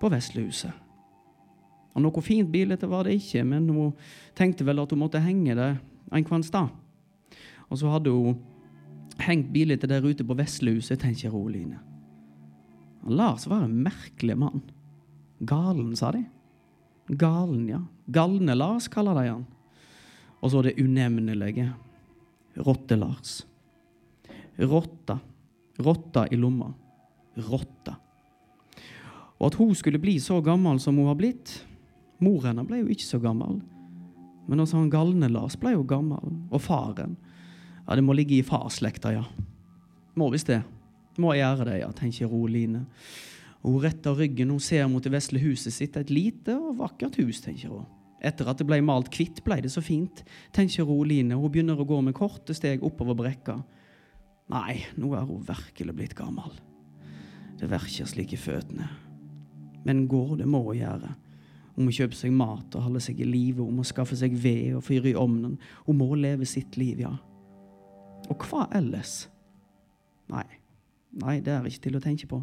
på 0.00 0.10
Vestlehuset. 0.10 0.74
Og 1.94 2.02
noe 2.02 2.24
fint 2.26 2.50
bilete 2.50 2.88
var 2.90 3.06
det 3.06 3.20
ikke, 3.20 3.44
men 3.46 3.68
hun 3.70 3.92
tenkte 4.34 4.66
vel 4.66 4.82
at 4.82 4.90
hun 4.90 5.04
måtte 5.04 5.22
henge 5.22 5.54
det 5.54 5.70
en 6.10 6.26
kvann 6.26 6.42
stad. 6.42 6.72
Og 7.70 7.78
så 7.78 7.92
hadde 7.92 8.10
hun 8.10 8.40
hengt 9.22 9.52
bilete 9.54 9.86
der 9.90 10.02
ute 10.02 10.26
på 10.26 10.34
Vestlehuset, 10.34 10.98
tenker 11.00 11.30
Roline. 11.30 11.78
Lars 13.06 13.46
var 13.46 13.62
en 13.66 13.82
merkelig 13.84 14.36
mann. 14.38 14.62
Galen, 15.38 15.94
sa 15.96 16.10
de. 16.14 16.24
Galen, 17.08 17.68
ja. 17.68 17.82
Galne-Lars 18.06 18.88
kaller 18.88 19.14
de 19.18 19.28
han. 19.28 19.44
Og 20.40 20.50
så 20.52 20.62
det 20.64 20.78
unevnelige. 20.80 21.70
Rotte-Lars. 22.56 23.42
Rotta. 24.58 25.18
Rotta 25.78 26.26
i 26.30 26.38
lomma. 26.38 26.70
Rotta. 27.34 27.96
Og 29.38 29.48
at 29.50 29.58
hun 29.58 29.74
skulle 29.74 30.00
bli 30.00 30.18
så 30.22 30.38
gammel 30.44 30.78
som 30.80 30.96
hun 30.98 31.10
har 31.10 31.18
blitt 31.18 31.58
Mor 32.22 32.44
hennes 32.46 32.64
ble 32.68 32.78
jo 32.78 32.92
ikke 32.94 33.04
så 33.04 33.18
gammel. 33.20 33.58
Men 34.48 34.62
også 34.62 34.78
han 34.78 34.92
Galne-Lars 34.92 35.56
ble 35.60 35.74
jo 35.74 35.82
gammel. 35.88 36.36
Og 36.54 36.62
faren. 36.62 37.16
Ja, 37.84 37.96
det 37.98 38.04
må 38.06 38.14
ligge 38.16 38.38
i 38.38 38.46
farsslekta, 38.46 39.12
ja. 39.12 39.24
Må 40.16 40.30
visst 40.32 40.48
det. 40.48 40.62
Må 41.20 41.34
gjøre 41.36 41.66
det, 41.68 41.80
ja, 41.82 41.90
tenker 41.94 42.30
Roline. 42.30 42.84
Hun 43.64 43.80
retter 43.82 44.16
ryggen 44.16 44.52
hun 44.52 44.62
ser 44.62 44.86
mot 44.92 45.04
det 45.04 45.12
vesle 45.12 45.40
huset 45.42 45.74
sitt, 45.74 45.96
et 45.96 46.12
lite 46.12 46.56
og 46.56 46.78
vakkert 46.80 47.18
hus, 47.20 47.42
tenker 47.44 47.72
hun. 47.72 47.86
Etter 48.24 48.48
at 48.48 48.60
det 48.60 48.66
ble 48.68 48.78
malt 48.84 49.10
hvitt, 49.12 49.42
ble 49.44 49.58
det 49.64 49.72
så 49.72 49.82
fint, 49.84 50.22
tenker 50.54 50.86
Roline. 50.88 51.36
Hun 51.36 51.52
begynner 51.52 51.80
å 51.80 51.88
gå 51.88 52.00
med 52.04 52.16
korte 52.16 52.56
steg 52.56 52.84
oppover 52.84 53.16
brekka. 53.18 53.58
Nei, 54.52 54.82
nå 55.00 55.14
er 55.16 55.24
hun 55.28 55.44
virkelig 55.46 55.94
blitt 55.96 56.16
gammel. 56.18 56.52
Det 57.60 57.70
verker 57.70 58.08
slik 58.08 58.34
i 58.34 58.40
føttene. 58.40 58.88
Men 59.84 60.06
går 60.08 60.40
det 60.40 60.48
må 60.48 60.60
hun 60.66 60.80
gjøre. 60.80 61.14
Hun 61.74 61.88
må 61.88 61.94
kjøpe 61.94 62.16
seg 62.16 62.34
mat 62.34 62.76
og 62.76 62.86
holde 62.86 63.02
seg 63.02 63.20
i 63.20 63.28
live. 63.28 63.64
Hun 63.64 63.80
må 63.80 63.86
skaffe 63.86 64.16
seg 64.18 64.36
ved 64.38 64.76
og 64.78 64.84
fyre 64.86 65.10
i 65.10 65.16
ovnen. 65.18 65.56
Hun 65.86 65.98
må 65.98 66.12
leve 66.18 66.46
sitt 66.46 66.78
liv, 66.78 67.00
ja. 67.02 67.14
Og 68.30 68.44
hva 68.48 68.68
ellers? 68.74 69.24
Nei, 70.32 70.46
nei, 71.20 71.40
det 71.44 71.52
er 71.52 71.66
ikke 71.68 71.88
til 71.88 71.98
å 71.98 72.04
tenke 72.04 72.28
på. 72.30 72.40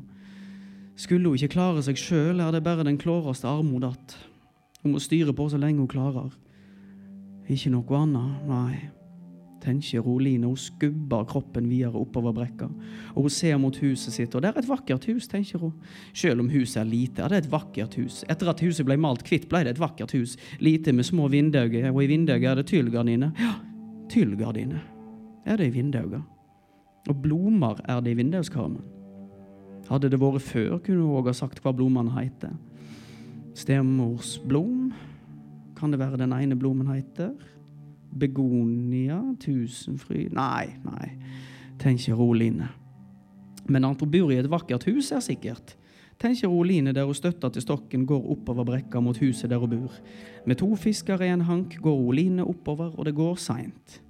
Skulle 0.99 1.31
hun 1.31 1.39
ikke 1.39 1.55
klare 1.55 1.81
seg 1.85 1.97
sjøl, 1.97 2.41
er 2.43 2.51
det 2.53 2.63
bare 2.65 2.85
den 2.85 2.99
klåreste 3.01 3.49
armod 3.49 3.87
att. 3.87 4.17
Hun 4.83 4.91
må 4.91 4.99
styre 4.99 5.33
på 5.33 5.49
så 5.49 5.57
lenge 5.57 5.79
hun 5.79 5.89
klarer. 5.89 6.33
Ikke 7.49 7.71
noe 7.73 7.97
annet, 7.97 8.43
nei. 8.49 9.00
Tenker 9.61 10.03
Roline. 10.05 10.49
Hun 10.49 10.57
skubber 10.59 11.25
kroppen 11.29 11.69
videre 11.69 11.99
oppover 11.99 12.33
brekka. 12.35 12.69
Og 13.13 13.27
hun 13.27 13.33
ser 13.33 13.59
mot 13.61 13.77
huset 13.83 14.15
sitt, 14.15 14.35
og 14.35 14.43
det 14.43 14.51
er 14.51 14.61
et 14.61 14.69
vakkert 14.69 15.05
hus, 15.09 15.27
tenker 15.31 15.61
hun. 15.61 15.73
Selv 16.13 16.43
om 16.43 16.49
huset 16.51 16.81
er 16.81 16.89
lite, 16.89 17.21
er 17.23 17.33
det 17.33 17.43
et 17.43 17.51
vakkert 17.51 17.97
hus. 17.99 18.23
Etter 18.31 18.49
at 18.51 18.63
huset 18.65 18.87
ble 18.87 18.97
malt 19.01 19.25
hvitt, 19.27 19.49
ble 19.51 19.63
det 19.67 19.75
et 19.75 19.83
vakkert 19.83 20.15
hus. 20.17 20.37
Lite 20.63 20.95
med 20.95 21.07
små 21.07 21.29
vinduer, 21.31 21.91
og 21.91 22.01
i 22.03 22.09
vinduet 22.09 22.43
er 22.43 22.57
det 22.57 22.67
tyllgardiner. 22.71 23.35
Ja, 23.39 23.53
tyllgardiner 24.11 24.81
er 25.45 25.61
det 25.61 25.69
i 25.71 25.75
vinduet. 25.77 26.25
Og 27.09 27.21
blomster 27.21 27.81
er 27.89 28.01
det 28.01 28.13
i 28.13 28.19
vinduskarmen. 28.19 28.83
Hadde 29.89 30.11
det 30.13 30.19
vært 30.21 30.43
før, 30.45 30.77
kunne 30.79 31.03
hun 31.03 31.17
òg 31.19 31.31
ha 31.31 31.35
sagt 31.35 31.59
hva 31.63 31.73
blomstene 31.75 32.13
heter. 32.15 32.53
Stemors 33.57 34.37
blom. 34.47 34.91
Kan 35.75 35.91
det 35.91 35.99
være 35.99 36.19
den 36.21 36.33
ene 36.35 36.55
blomen 36.55 36.87
heter? 36.91 37.33
Begonia? 38.19 39.21
Tusenfryd? 39.39 40.33
Nei, 40.35 40.75
nei, 40.85 41.11
tenker 41.79 42.17
Roline. 42.19 42.69
Men 43.69 43.85
han 43.85 43.95
bor 43.95 44.31
i 44.31 44.39
et 44.41 44.49
vakkert 44.51 44.87
hus, 44.89 45.11
er 45.11 45.23
sikkert. 45.23 45.75
Tenker 46.21 46.51
Roline 46.51 46.93
der 46.93 47.07
hun 47.07 47.17
støtter 47.17 47.49
til 47.49 47.63
stokken 47.63 48.05
går 48.05 48.27
oppover 48.35 48.65
brekka 48.67 48.99
mot 49.01 49.17
huset 49.17 49.49
der 49.49 49.57
hun 49.57 49.69
bor. 49.73 49.95
Med 50.45 50.59
to 50.61 50.75
fiskere 50.75 51.25
i 51.25 51.33
en 51.33 51.47
hank 51.47 51.79
går 51.81 51.97
Roline 51.97 52.45
oppover, 52.45 52.93
og 52.97 53.05
det 53.05 53.15
går 53.15 53.35
seint. 53.41 54.01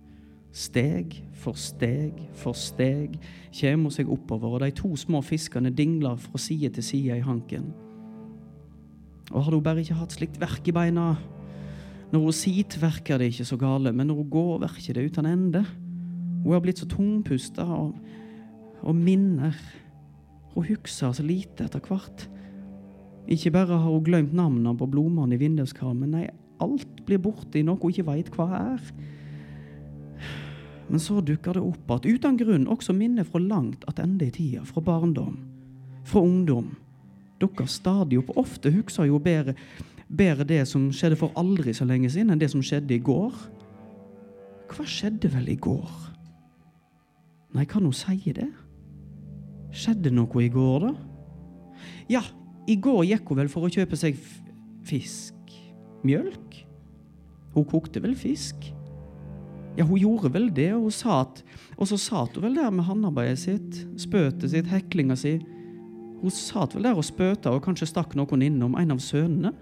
Steg 0.52 1.16
for 1.40 1.56
steg 1.56 2.18
for 2.36 2.58
steg 2.58 3.16
kommer 3.56 3.88
hun 3.88 3.96
seg 3.96 4.10
oppover, 4.12 4.58
og 4.58 4.66
de 4.66 4.74
to 4.76 4.96
små 5.00 5.22
fiskene 5.24 5.72
dingler 5.72 6.20
fra 6.20 6.38
side 6.38 6.74
til 6.76 6.84
side 6.84 7.18
i 7.18 7.24
hanken. 7.24 7.72
Og 9.32 9.46
hadde 9.46 9.56
hun 9.56 9.64
bare 9.64 9.80
ikke 9.80 10.00
hatt 10.02 10.18
slikt 10.18 10.42
verk 10.42 10.68
i 10.68 10.76
beina 10.76 11.14
Når 12.12 12.26
hun 12.26 12.36
sitter, 12.36 12.82
virker 12.82 13.18
det 13.18 13.32
ikke 13.32 13.48
så 13.48 13.58
gale, 13.58 13.94
men 13.96 14.10
når 14.10 14.20
hun 14.20 14.32
går, 14.34 14.58
verker 14.66 14.98
det 14.98 15.06
uten 15.12 15.30
ende. 15.30 15.64
Hun 16.44 16.54
har 16.54 16.64
blitt 16.64 16.82
så 16.82 16.88
tungpusta 16.90 17.64
og, 17.64 17.96
og 18.82 18.96
minner. 18.96 19.56
Hun 20.56 20.68
husker 20.68 21.14
så 21.16 21.24
lite 21.24 21.70
etter 21.70 21.84
hvert. 21.88 22.28
Ikke 23.32 23.54
bare 23.54 23.80
har 23.80 23.88
hun 23.88 24.04
glemt 24.04 24.34
navnene 24.36 24.76
på 24.78 24.90
blomstene 24.92 25.38
i 25.38 25.40
vinduskarmen, 25.40 26.12
nei, 26.12 26.28
alt 26.62 27.04
blir 27.08 27.22
borte 27.22 27.60
i 27.60 27.66
noe 27.66 27.80
hun 27.82 27.94
ikke 27.94 28.08
veit 28.10 28.32
hva 28.36 28.48
er. 28.58 28.92
Men 30.92 31.00
så 31.00 31.22
dukker 31.24 31.56
det 31.56 31.64
opp 31.64 31.94
at 31.96 32.08
uten 32.10 32.36
grunn 32.40 32.68
også 32.68 32.94
minner 32.98 33.24
fra 33.24 33.40
langt 33.40 33.86
attende 33.88 34.28
i 34.28 34.34
tida, 34.36 34.66
fra 34.68 34.84
barndom, 34.84 35.38
fra 36.04 36.24
ungdom, 36.26 36.74
dukker 37.40 37.70
stadig 37.72 38.20
opp. 38.20 38.34
Ofte 38.42 38.74
husker 38.76 39.08
hun 39.08 39.24
bedre, 39.24 39.56
bedre 40.18 40.48
det 40.48 40.64
som 40.70 40.90
skjedde 40.94 41.20
for 41.20 41.36
aldri 41.40 41.74
så 41.76 41.88
lenge 41.88 42.10
siden, 42.12 42.34
enn 42.34 42.42
det 42.42 42.52
som 42.52 42.64
skjedde 42.64 42.96
i 42.96 43.04
går. 43.04 43.36
Hva 44.72 44.88
skjedde 44.88 45.32
vel 45.34 45.50
i 45.52 45.60
går? 45.60 45.92
Nei, 47.56 47.66
kan 47.68 47.84
hun 47.84 47.96
si 47.96 48.34
det? 48.36 48.50
Skjedde 49.76 50.12
noe 50.16 50.44
i 50.44 50.52
går, 50.52 50.88
da? 50.88 50.94
Ja, 52.12 52.22
i 52.70 52.78
går 52.80 53.06
gikk 53.08 53.32
hun 53.32 53.42
vel 53.42 53.52
for 53.52 53.68
å 53.68 53.72
kjøpe 53.72 54.00
seg 54.00 54.20
fisk. 54.88 55.36
Mjølk? 56.08 56.62
Hun 57.56 57.68
kokte 57.68 58.02
vel 58.04 58.16
fisk? 58.16 58.70
Ja, 59.78 59.86
hun 59.88 60.00
gjorde 60.00 60.32
vel 60.34 60.50
det, 60.52 60.72
og, 60.76 60.88
hun 60.90 60.96
satt, 60.96 61.44
og 61.78 61.88
så 61.88 62.00
satt 62.00 62.36
hun 62.36 62.46
vel 62.50 62.58
der 62.60 62.72
med 62.76 62.88
håndarbeidet 62.88 63.40
sitt, 63.40 63.82
spøtet 64.00 64.52
sitt, 64.52 64.68
heklinga 64.72 65.16
si. 65.20 65.38
Hun 66.22 66.34
satt 66.36 66.76
vel 66.76 66.90
der 66.90 67.00
og 67.00 67.08
spøta 67.08 67.54
og 67.56 67.64
kanskje 67.66 67.90
stakk 67.90 68.16
noen 68.20 68.44
innom, 68.46 68.76
en 68.80 68.96
av 68.96 69.04
sønnene. 69.04 69.54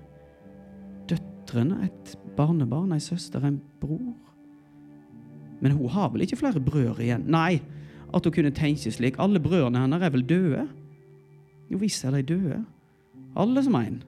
Døtrene, 1.50 1.86
et 1.86 2.18
barnebarn, 2.38 2.92
ei 2.94 3.00
søster, 3.00 3.44
en 3.46 3.62
bror. 3.82 4.16
Men 5.62 5.72
hun 5.72 5.90
har 5.90 6.10
vel 6.10 6.22
ikke 6.22 6.38
flere 6.38 6.60
brødre 6.60 7.04
igjen? 7.04 7.26
Nei, 7.28 7.62
at 8.14 8.24
hun 8.24 8.34
kunne 8.34 8.52
tenke 8.52 8.92
slik. 8.92 9.16
Alle 9.20 9.40
brødrene 9.40 9.80
hennes 9.80 10.02
er 10.02 10.10
vel 10.10 10.26
døde? 10.30 10.68
Jo 11.72 11.78
visst 11.78 12.06
er 12.06 12.12
de 12.12 12.24
døde. 12.24 12.66
Alle 13.36 13.64
som 13.64 13.76
en. 13.76 14.04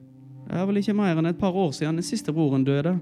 Det 0.48 0.58
er 0.58 0.66
vel 0.66 0.76
ikke 0.76 0.94
mer 0.94 1.18
enn 1.18 1.26
et 1.26 1.38
par 1.38 1.54
år 1.54 1.72
siden 1.72 1.96
den 1.96 2.06
siste 2.06 2.32
broren 2.32 2.64
døde. 2.64 2.98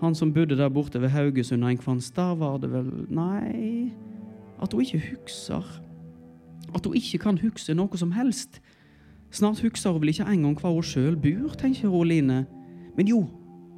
Han 0.00 0.14
som 0.14 0.32
bodde 0.34 0.56
der 0.56 0.68
borte 0.68 1.00
ved 1.00 1.08
Haugesund 1.08 1.64
en 1.64 1.78
kvanns, 1.78 2.10
da 2.10 2.32
var 2.34 2.58
det 2.58 2.72
vel 2.72 3.06
Nei, 3.10 3.92
at 4.62 4.72
hun 4.72 4.82
ikke 4.82 5.02
husker. 5.12 5.62
At 6.74 6.86
hun 6.86 6.96
ikke 6.96 7.18
kan 7.18 7.38
huske 7.38 7.74
noe 7.74 7.98
som 7.98 8.12
helst. 8.12 8.60
Snart 9.30 9.62
husker 9.62 9.92
hun 9.92 10.00
vel 10.00 10.08
ikke 10.08 10.26
engang 10.26 10.58
hvor 10.58 10.74
hun 10.74 10.82
sjøl 10.82 11.16
bor, 11.16 11.54
tenker 11.58 12.04
Line. 12.04 12.46
Men 12.96 13.08
jo, 13.08 13.26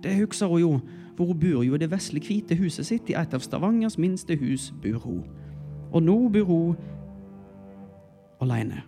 det 0.04 0.16
husker 0.18 0.50
hun 0.50 0.60
jo, 0.60 0.72
for 1.16 1.30
hun 1.30 1.38
bor 1.40 1.62
jo 1.64 1.74
i 1.74 1.80
det 1.80 1.90
vesle, 1.90 2.20
hvite 2.20 2.56
huset 2.58 2.86
sitt. 2.86 3.10
I 3.10 3.18
et 3.18 3.34
av 3.34 3.42
Stavangers 3.44 3.98
minste 3.98 4.36
hus 4.38 4.70
bor 4.82 5.00
hun. 5.04 5.22
Og 5.94 6.02
nå 6.02 6.16
bor 6.34 6.50
hun 6.50 6.76
aleine. 8.42 8.82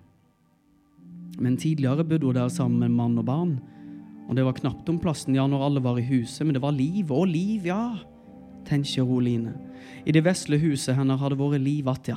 Men 1.39 1.57
tidligere 1.57 2.05
bodde 2.05 2.27
hun 2.27 2.35
der 2.35 2.49
sammen 2.49 2.81
med 2.81 2.95
mann 2.97 3.19
og 3.19 3.27
barn. 3.27 3.57
Og 4.29 4.37
det 4.37 4.45
var 4.45 4.57
knapt 4.59 4.89
om 4.91 4.99
plassen 4.99 5.37
ja, 5.37 5.47
når 5.47 5.65
alle 5.65 5.83
var 5.85 5.99
i 6.01 6.07
huset, 6.07 6.47
men 6.47 6.57
det 6.57 6.63
var 6.63 6.75
liv 6.75 7.13
og 7.15 7.29
liv, 7.31 7.67
ja, 7.69 7.97
tenker 8.67 9.21
Line. 9.21 9.55
I 10.05 10.13
det 10.13 10.25
vesle 10.25 10.59
huset 10.59 10.97
hennes 10.97 11.21
har 11.21 11.31
det 11.31 11.39
vært 11.39 11.63
liv 11.63 11.89
att, 11.89 12.09
ja. 12.09 12.17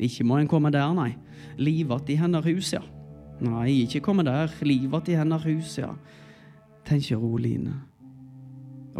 Ikke 0.00 0.24
må 0.24 0.38
en 0.38 0.48
komme 0.48 0.70
der, 0.70 0.92
nei. 0.94 1.16
Liv 1.56 1.92
att 1.92 2.10
i 2.10 2.16
hennes 2.16 2.44
hus, 2.44 2.72
ja. 2.72 2.82
Nei, 3.40 3.84
ikke 3.84 4.00
komme 4.00 4.24
der. 4.24 4.50
Liv 4.62 4.94
att 4.94 5.08
i 5.08 5.14
hennes 5.14 5.46
hus, 5.46 5.78
ja, 5.78 5.94
tenker 6.84 7.38
Line. 7.38 7.74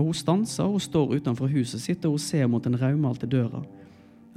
Og 0.01 0.07
hun 0.07 0.17
stanser 0.17 0.65
og 0.65 0.81
står 0.81 1.19
utenfor 1.19 1.51
huset 1.53 1.83
sitt, 1.83 2.05
og 2.09 2.17
hun 2.17 2.23
ser 2.25 2.47
mot 2.49 2.65
den 2.65 2.79
rødmalte 2.81 3.29
døra. 3.29 3.61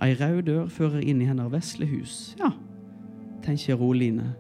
Ei 0.03 0.11
rød 0.19 0.41
dør 0.43 0.67
fører 0.67 0.99
inn 0.99 1.21
i 1.23 1.27
hennes 1.29 1.51
vesle 1.53 1.87
hus. 1.87 2.33
Ja, 2.39 2.49
tenker 3.45 3.79
Roline. 3.79 4.33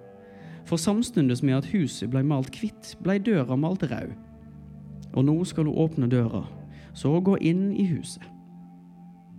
For 0.67 0.75
samtidig 0.75 1.39
med 1.43 1.61
at 1.61 1.69
huset 1.71 2.09
blei 2.11 2.23
malt 2.27 2.59
hvitt, 2.59 2.97
blei 3.03 3.21
døra 3.23 3.55
malt 3.55 3.85
rød. 3.87 4.11
Og 5.13 5.25
nå 5.25 5.37
skal 5.47 5.63
hun 5.63 5.79
åpne 5.79 6.09
døra, 6.11 6.43
så 6.93 7.15
gå 7.21 7.37
inn 7.39 7.71
i 7.71 7.85
huset. 7.87 8.23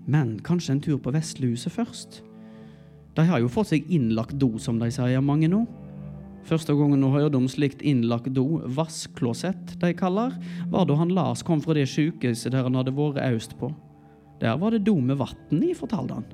Men 0.07 0.39
kanskje 0.41 0.73
en 0.73 0.81
tur 0.81 0.97
på 0.97 1.13
Vestlehuset 1.13 1.73
først? 1.73 2.23
De 3.17 3.25
har 3.29 3.41
jo 3.41 3.49
fått 3.49 3.75
seg 3.75 3.93
innlagt 3.93 4.39
do, 4.41 4.55
som 4.59 4.81
de 4.81 4.89
sier, 4.93 5.21
mange 5.21 5.49
nå. 5.53 5.67
Første 6.45 6.75
gangen 6.77 7.01
hun 7.01 7.15
hørte 7.15 7.39
om 7.41 7.47
slikt 7.49 7.81
innlagt 7.81 8.29
do, 8.37 8.61
vassklosett 8.77 9.79
de 9.81 9.93
kaller, 9.97 10.35
var 10.69 10.85
da 10.85 10.97
han 11.01 11.15
Lars 11.17 11.43
kom 11.47 11.63
fra 11.65 11.77
det 11.77 11.87
sjukehuset 11.89 12.53
der 12.53 12.67
han 12.67 12.77
hadde 12.77 12.93
vært 12.97 13.23
øst 13.33 13.57
på. 13.61 13.71
Der 14.43 14.59
var 14.61 14.75
det 14.75 14.85
do 14.85 14.99
med 15.01 15.17
vann 15.23 15.63
i, 15.65 15.73
fortalte 15.77 16.19
han. 16.19 16.27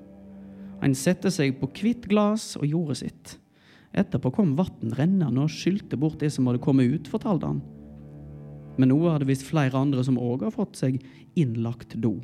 Han 0.80 0.96
satte 0.96 1.30
seg 1.30 1.60
på 1.60 1.68
hvitt 1.78 2.08
glass 2.10 2.56
og 2.58 2.66
gjorde 2.66 2.98
sitt. 3.04 3.36
Etterpå 3.94 4.32
kom 4.34 4.56
vann 4.58 4.96
rennende 4.98 5.44
og 5.44 5.52
skylte 5.52 5.98
bort 6.00 6.18
det 6.22 6.32
som 6.34 6.48
hadde 6.50 6.62
kommet 6.64 6.90
ut, 6.90 7.10
fortalte 7.10 7.52
han. 7.52 7.62
Men 8.80 8.90
nå 8.90 8.98
hadde 9.04 9.28
visst 9.28 9.46
flere 9.46 9.78
andre 9.78 10.02
som 10.06 10.18
òg 10.18 10.46
har 10.48 10.54
fått 10.54 10.78
seg 10.80 10.98
innlagt 11.38 11.98
do. 12.02 12.16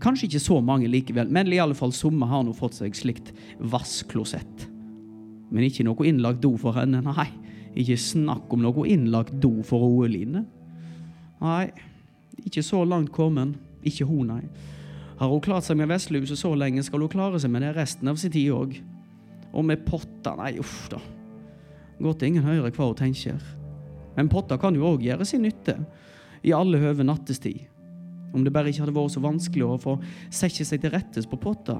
Kanskje 0.00 0.28
ikke 0.28 0.44
så 0.44 0.60
mange 0.64 0.88
likevel, 0.88 1.28
men 1.28 1.50
i 1.52 1.60
alle 1.60 1.76
fall 1.76 1.92
somme 1.92 2.28
har 2.30 2.44
nå 2.46 2.54
fått 2.56 2.78
seg 2.78 2.96
slikt 2.96 3.34
vassklosett. 3.58 4.70
Men 5.52 5.66
ikke 5.66 5.86
noe 5.86 6.06
innlagt 6.08 6.42
do 6.42 6.54
for 6.60 6.76
henne. 6.78 7.02
Nei, 7.04 7.28
ikke 7.74 7.98
snakk 8.00 8.52
om 8.54 8.62
noe 8.64 8.86
innlagt 8.90 9.34
do 9.42 9.52
for 9.66 9.84
Oeline. 9.86 10.44
Nei, 11.42 11.66
ikke 12.46 12.64
så 12.64 12.84
langt 12.88 13.12
kommen. 13.14 13.56
Ikke 13.84 14.06
hun, 14.08 14.30
nei. 14.32 14.44
Har 15.18 15.30
hun 15.30 15.42
klart 15.44 15.66
seg 15.66 15.78
med 15.78 15.90
Vestluset 15.92 16.38
så 16.40 16.54
lenge, 16.58 16.82
skal 16.82 17.04
hun 17.04 17.12
klare 17.12 17.38
seg 17.40 17.52
med 17.52 17.62
det 17.62 17.74
resten 17.76 18.10
av 18.10 18.18
sin 18.18 18.32
tid 18.34 18.50
òg. 18.54 18.78
Og 19.54 19.66
med 19.66 19.84
potta, 19.86 20.34
Nei, 20.40 20.56
uff 20.58 20.88
da. 20.90 20.98
Godt 22.02 22.24
ingen 22.26 22.42
hører 22.42 22.72
hva 22.74 22.88
hun 22.88 22.98
tenker. 22.98 23.38
Men 24.16 24.30
potta 24.30 24.58
kan 24.58 24.74
jo 24.74 24.88
òg 24.88 25.04
gjøre 25.06 25.26
sin 25.28 25.44
nytte. 25.46 25.76
I 26.44 26.52
alle 26.56 26.80
høve 26.82 27.06
nattestid. 27.06 27.62
Om 28.34 28.42
det 28.44 28.52
bare 28.52 28.72
ikke 28.72 28.82
hadde 28.82 28.96
vært 28.96 29.14
så 29.14 29.22
vanskelig 29.22 29.66
å 29.66 29.78
få 29.80 29.94
sette 30.26 30.66
seg 30.66 30.82
til 30.82 30.92
rettes 30.94 31.28
på 31.30 31.38
potter. 31.40 31.78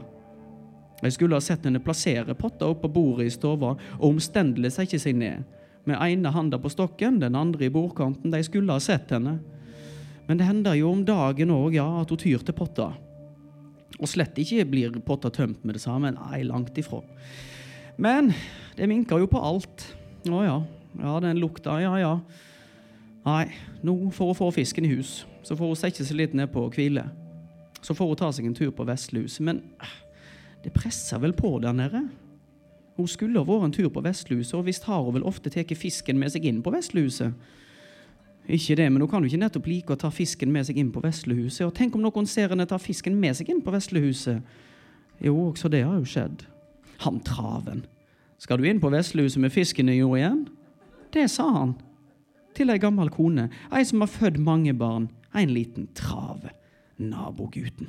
Jeg 1.02 1.16
skulle 1.16 1.36
ha 1.36 1.42
sett 1.44 1.64
henne 1.66 1.82
plassere 1.82 2.36
potta 2.38 2.68
oppå 2.70 2.88
bordet 2.88 3.26
i 3.28 3.34
stova 3.34 3.74
og 3.74 4.06
omstendelig 4.08 4.72
sette 4.76 5.00
seg 5.02 5.18
ned. 5.18 5.42
Med 5.84 6.00
ene 6.00 6.32
handa 6.32 6.58
på 6.60 6.70
stokken, 6.72 7.18
den 7.20 7.36
andre 7.36 7.66
i 7.66 7.72
bordkanten. 7.72 8.32
De 8.32 8.40
skulle 8.46 8.72
ha 8.72 8.80
sett 8.80 9.10
henne. 9.12 9.38
Men 10.24 10.40
det 10.40 10.46
hender 10.48 10.78
jo 10.78 10.92
om 10.94 11.02
dagen 11.04 11.52
òg, 11.52 11.74
ja, 11.76 11.84
at 12.00 12.12
hun 12.12 12.20
tyr 12.20 12.40
til 12.40 12.56
potta. 12.56 12.94
Og 14.00 14.08
slett 14.08 14.38
ikke 14.40 14.64
blir 14.70 14.96
potta 15.04 15.30
tømt 15.30 15.60
med 15.64 15.76
det 15.76 15.82
samme. 15.84 16.14
Nei, 16.16 16.40
langt 16.48 16.78
ifra. 16.80 17.02
Men 18.00 18.32
det 18.78 18.88
minker 18.90 19.20
jo 19.20 19.28
på 19.30 19.42
alt. 19.44 19.84
Å 20.24 20.40
ja. 20.46 20.56
Ja, 21.02 21.18
den 21.20 21.42
lukta, 21.42 21.76
ja 21.82 21.92
ja. 22.00 22.14
Nei, 23.24 23.44
nå 23.84 23.96
får 24.12 24.30
hun 24.30 24.38
få 24.38 24.50
fisken 24.54 24.84
i 24.84 24.92
hus, 24.92 25.22
så 25.42 25.56
får 25.56 25.70
hun 25.70 25.78
sette 25.80 26.04
seg 26.04 26.18
litt 26.18 26.34
ned 26.36 26.50
på 26.52 26.66
og 26.66 26.76
hvile. 26.76 27.06
Så 27.84 27.96
får 27.96 28.10
hun 28.10 28.20
ta 28.20 28.30
seg 28.32 28.48
en 28.48 28.56
tur 28.56 28.72
på 28.76 28.84
Vestluset. 28.88 29.40
Men 29.44 29.62
det 30.64 30.72
presser 30.72 31.20
vel 31.20 31.34
på 31.36 31.58
der 31.62 31.72
nede. 31.76 32.06
Hun 32.96 33.10
skulle 33.10 33.40
ha 33.40 33.46
vært 33.46 33.68
en 33.68 33.74
tur 33.74 33.90
på 33.92 34.02
Vestluset, 34.04 34.54
og 34.54 34.66
visst 34.68 34.86
har 34.88 35.02
hun 35.02 35.16
vel 35.18 35.26
ofte 35.26 35.50
tatt 35.50 35.74
fisken 35.76 36.18
med 36.18 36.32
seg 36.32 36.46
inn 36.48 36.62
på 36.62 36.72
Vestluset. 36.74 37.34
Ikke 38.44 38.76
det, 38.76 38.92
men 38.92 39.00
hun 39.00 39.08
kan 39.08 39.24
jo 39.24 39.30
ikke 39.30 39.40
nettopp 39.40 39.66
like 39.70 39.94
å 39.94 40.00
ta 40.00 40.10
fisken 40.12 40.50
med 40.52 40.66
seg 40.68 40.76
inn 40.76 40.90
på 40.92 41.00
Veslehuset. 41.00 41.64
Og 41.64 41.72
tenk 41.76 41.94
om 41.96 42.04
noen 42.04 42.26
ser 42.28 42.52
henne 42.52 42.66
ta 42.68 42.76
fisken 42.76 43.16
med 43.16 43.38
seg 43.38 43.48
inn 43.48 43.62
på 43.64 43.72
Veslehuset. 43.72 44.44
Jo, 45.24 45.32
også 45.48 45.70
det 45.72 45.84
har 45.86 45.96
jo 45.96 46.08
skjedd. 46.08 46.44
Han 47.06 47.22
traven. 47.24 47.86
Skal 48.38 48.60
du 48.60 48.68
inn 48.68 48.82
på 48.82 48.92
Vestlehuset 48.92 49.40
med 49.40 49.54
fisken 49.54 49.88
i 49.88 49.96
jord 49.96 50.18
igjen? 50.18 50.44
Det 51.14 51.24
sa 51.32 51.48
han. 51.54 51.74
Til 52.54 52.70
ei 52.70 52.78
gammel 52.78 53.08
kone, 53.10 53.48
ei 53.72 53.82
som 53.88 54.04
har 54.04 54.12
født 54.12 54.36
mange 54.44 54.76
barn. 54.76 55.08
En 55.34 55.50
liten 55.50 55.88
trave. 55.96 56.52
Nabogutten. 57.00 57.88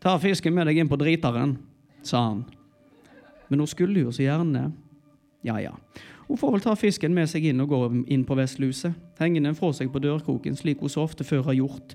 Ta 0.00 0.16
fisken 0.18 0.56
med 0.56 0.66
deg 0.70 0.80
inn 0.80 0.90
på 0.90 0.98
driteren 0.98 1.58
sa 2.06 2.28
han. 2.30 2.44
Men 3.48 3.60
hun 3.60 3.70
skulle 3.70 4.06
jo 4.06 4.12
så 4.12 4.24
gjerne 4.26 4.72
Ja, 5.44 5.58
ja. 5.60 5.74
Hun 6.24 6.38
får 6.40 6.52
vel 6.54 6.62
ta 6.64 6.72
fisken 6.76 7.12
med 7.14 7.28
seg 7.28 7.44
inn 7.50 7.60
og 7.60 7.68
gå 7.68 7.78
inn 8.08 8.22
på 8.24 8.36
Vestluset, 8.38 8.94
henge 9.20 9.42
den 9.44 9.56
fra 9.58 9.68
seg 9.76 9.90
på 9.92 10.00
dørkroken, 10.00 10.56
slik 10.56 10.80
hun 10.80 10.88
så 10.88 11.04
ofte 11.04 11.24
før 11.24 11.42
har 11.50 11.58
gjort. 11.58 11.92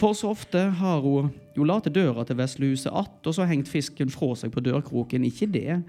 For 0.00 0.16
så 0.18 0.32
ofte 0.34 0.64
har 0.80 1.02
hun 1.04 1.30
jo 1.54 1.66
latt 1.66 1.86
døra 1.94 2.24
til 2.26 2.40
Vestluset 2.40 2.92
att, 2.92 3.26
og 3.26 3.34
så 3.34 3.46
hengt 3.46 3.68
fisken 3.68 4.10
fra 4.10 4.34
seg 4.34 4.50
på 4.50 4.60
dørkroken. 4.60 5.24
Ikke 5.24 5.46
det. 5.46 5.82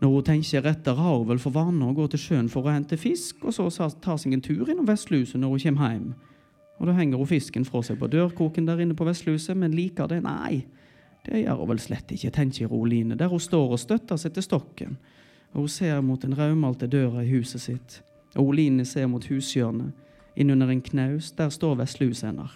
Når 0.00 0.08
hun 0.08 0.24
tenker 0.24 0.66
etter, 0.66 0.94
har 0.94 1.16
hun 1.16 1.28
vel 1.28 1.38
for 1.38 1.52
vane 1.52 1.84
å 1.84 1.96
gå 1.96 2.06
til 2.08 2.20
sjøen 2.20 2.48
for 2.48 2.68
å 2.68 2.72
hente 2.72 2.96
fisk, 2.96 3.44
og 3.44 3.52
så 3.52 3.88
ta 4.00 4.16
seg 4.16 4.32
en 4.32 4.44
tur 4.44 4.68
innom 4.68 4.88
Vestluset 4.88 5.40
når 5.40 5.56
hun 5.56 5.64
kommer 5.64 5.92
hjem. 5.92 6.14
Og 6.80 6.88
da 6.88 6.92
henger 6.96 7.20
hun 7.20 7.28
fisken 7.28 7.64
fra 7.64 7.82
seg 7.84 7.98
på 8.00 8.08
dørkroken 8.08 8.68
der 8.68 8.80
inne 8.80 8.96
på 8.96 9.04
Vestluset, 9.08 9.56
men 9.56 9.76
liker 9.76 10.08
det? 10.08 10.22
Nei. 10.24 10.64
Det 11.26 11.42
gjør 11.42 11.60
hun 11.60 11.70
vel 11.74 11.82
slett 11.82 12.12
ikke, 12.14 12.32
tenker 12.32 12.70
Roline, 12.70 13.16
der 13.18 13.28
hun 13.28 13.42
står 13.42 13.74
og 13.74 13.82
støtter 13.82 14.20
seg 14.20 14.34
til 14.36 14.46
stokken. 14.46 14.96
Og 15.52 15.66
hun 15.66 15.72
ser 15.72 16.00
mot 16.04 16.22
den 16.22 16.36
raumalte 16.38 16.88
døra 16.90 17.24
i 17.24 17.32
huset 17.34 17.64
sitt. 17.64 18.00
Og 18.36 18.52
Oline 18.52 18.86
ser 18.86 19.08
mot 19.10 19.24
hushjørnet. 19.26 19.92
Innunder 20.38 20.70
en 20.70 20.82
knaus, 20.82 21.32
der 21.36 21.50
står 21.50 21.76
veslehuset 21.82 22.30
hennes. 22.30 22.54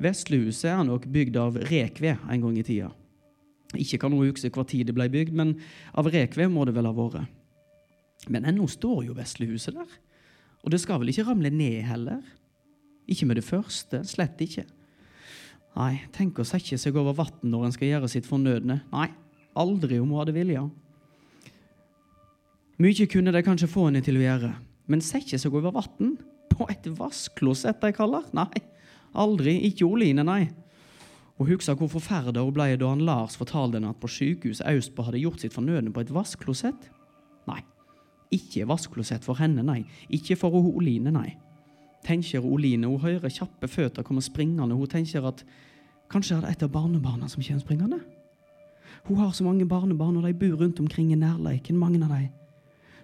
Veslehuset 0.00 0.70
er 0.70 0.84
nok 0.86 1.04
bygd 1.12 1.36
av 1.36 1.58
rekved 1.68 2.22
en 2.30 2.44
gang 2.46 2.56
i 2.56 2.64
tida. 2.64 2.92
Ikke 3.76 3.98
kan 4.02 4.14
hun 4.14 4.30
huske 4.30 4.50
hva 4.54 4.64
tid 4.66 4.88
det 4.88 4.94
ble 4.96 5.10
bygd, 5.12 5.34
men 5.36 5.58
av 5.92 6.08
rekved 6.10 6.50
må 6.50 6.64
det 6.66 6.74
vel 6.78 6.88
ha 6.88 6.94
vært. 6.96 7.28
Men 8.30 8.46
ennå 8.48 8.66
står 8.68 9.04
jo 9.08 9.16
veslehuset 9.16 9.76
der. 9.76 9.92
Og 10.64 10.72
det 10.72 10.80
skal 10.82 11.00
vel 11.00 11.12
ikke 11.12 11.26
ramle 11.28 11.50
ned 11.52 11.82
heller? 11.88 12.20
Ikke 13.10 13.26
med 13.28 13.40
det 13.40 13.46
første, 13.46 14.02
slett 14.06 14.40
ikke. 14.44 14.66
Nei, 15.78 16.00
tenk 16.14 16.40
å 16.40 16.46
sette 16.46 16.78
seg 16.80 16.96
over 16.98 17.14
vann 17.16 17.44
når 17.46 17.68
en 17.68 17.74
skal 17.74 17.90
gjøre 17.92 18.10
sitt 18.10 18.26
fornødne. 18.26 18.80
Nei, 18.90 19.08
aldri 19.58 20.00
om 20.02 20.10
hun 20.10 20.20
hadde 20.22 20.34
vilja. 20.34 20.64
Mykje 22.80 23.06
kunne 23.12 23.34
de 23.34 23.42
kanskje 23.44 23.68
få 23.70 23.86
henne 23.86 24.02
til 24.04 24.18
å 24.18 24.24
gjøre, 24.24 24.54
men 24.90 25.04
sette 25.04 25.38
seg 25.38 25.54
over 25.54 25.74
vann? 25.76 26.16
På 26.50 26.66
et 26.72 26.88
vassklosett, 26.98 27.78
de 27.80 27.92
kaller? 27.96 28.26
Nei, 28.36 28.64
aldri. 29.16 29.54
Ikke 29.68 29.86
Oline, 29.86 30.24
nei. 30.26 30.42
Og 31.40 31.48
husker 31.48 31.76
hvor 31.78 31.88
forferda 31.88 32.42
hun 32.44 32.56
ble 32.56 32.74
da 32.76 32.90
han 32.90 33.04
Lars 33.06 33.38
fortalte 33.40 33.78
henne 33.78 33.94
at 33.94 34.00
på 34.02 34.10
sykehuset 34.12 34.66
Austbø 34.68 35.06
hadde 35.06 35.22
gjort 35.22 35.40
sitt 35.40 35.54
fornødne 35.56 35.94
på 35.94 36.02
et 36.02 36.12
vassklosett? 36.12 36.90
Nei, 37.48 37.62
ikke 38.34 38.66
vassklosett 38.68 39.24
for 39.24 39.40
henne, 39.40 39.64
nei. 39.64 39.84
Ikke 40.12 40.36
for 40.40 40.58
Oline, 40.58 41.14
nei 41.14 41.30
tenker 42.06 42.44
Oline. 42.44 42.88
Hun 42.88 43.00
hører 43.02 43.32
kjappe 43.32 43.68
føtter 43.68 44.06
komme 44.06 44.22
springende. 44.24 44.76
Hun 44.76 44.88
tenker 44.90 45.26
at 45.28 45.44
kanskje 46.10 46.38
er 46.38 46.44
det 46.44 46.54
et 46.54 46.64
av 46.66 46.72
barnebarna 46.74 47.28
som 47.28 47.42
kommer 47.42 47.62
springende. 47.62 48.00
Hun 49.08 49.16
har 49.16 49.32
så 49.32 49.44
mange 49.44 49.66
barnebarn, 49.66 50.16
og 50.16 50.26
de 50.26 50.34
bor 50.34 50.60
rundt 50.60 50.80
omkring 50.80 51.12
i 51.12 51.18
nærleiken, 51.18 51.78
mange 51.78 52.02
av 52.04 52.10
dem. 52.12 52.28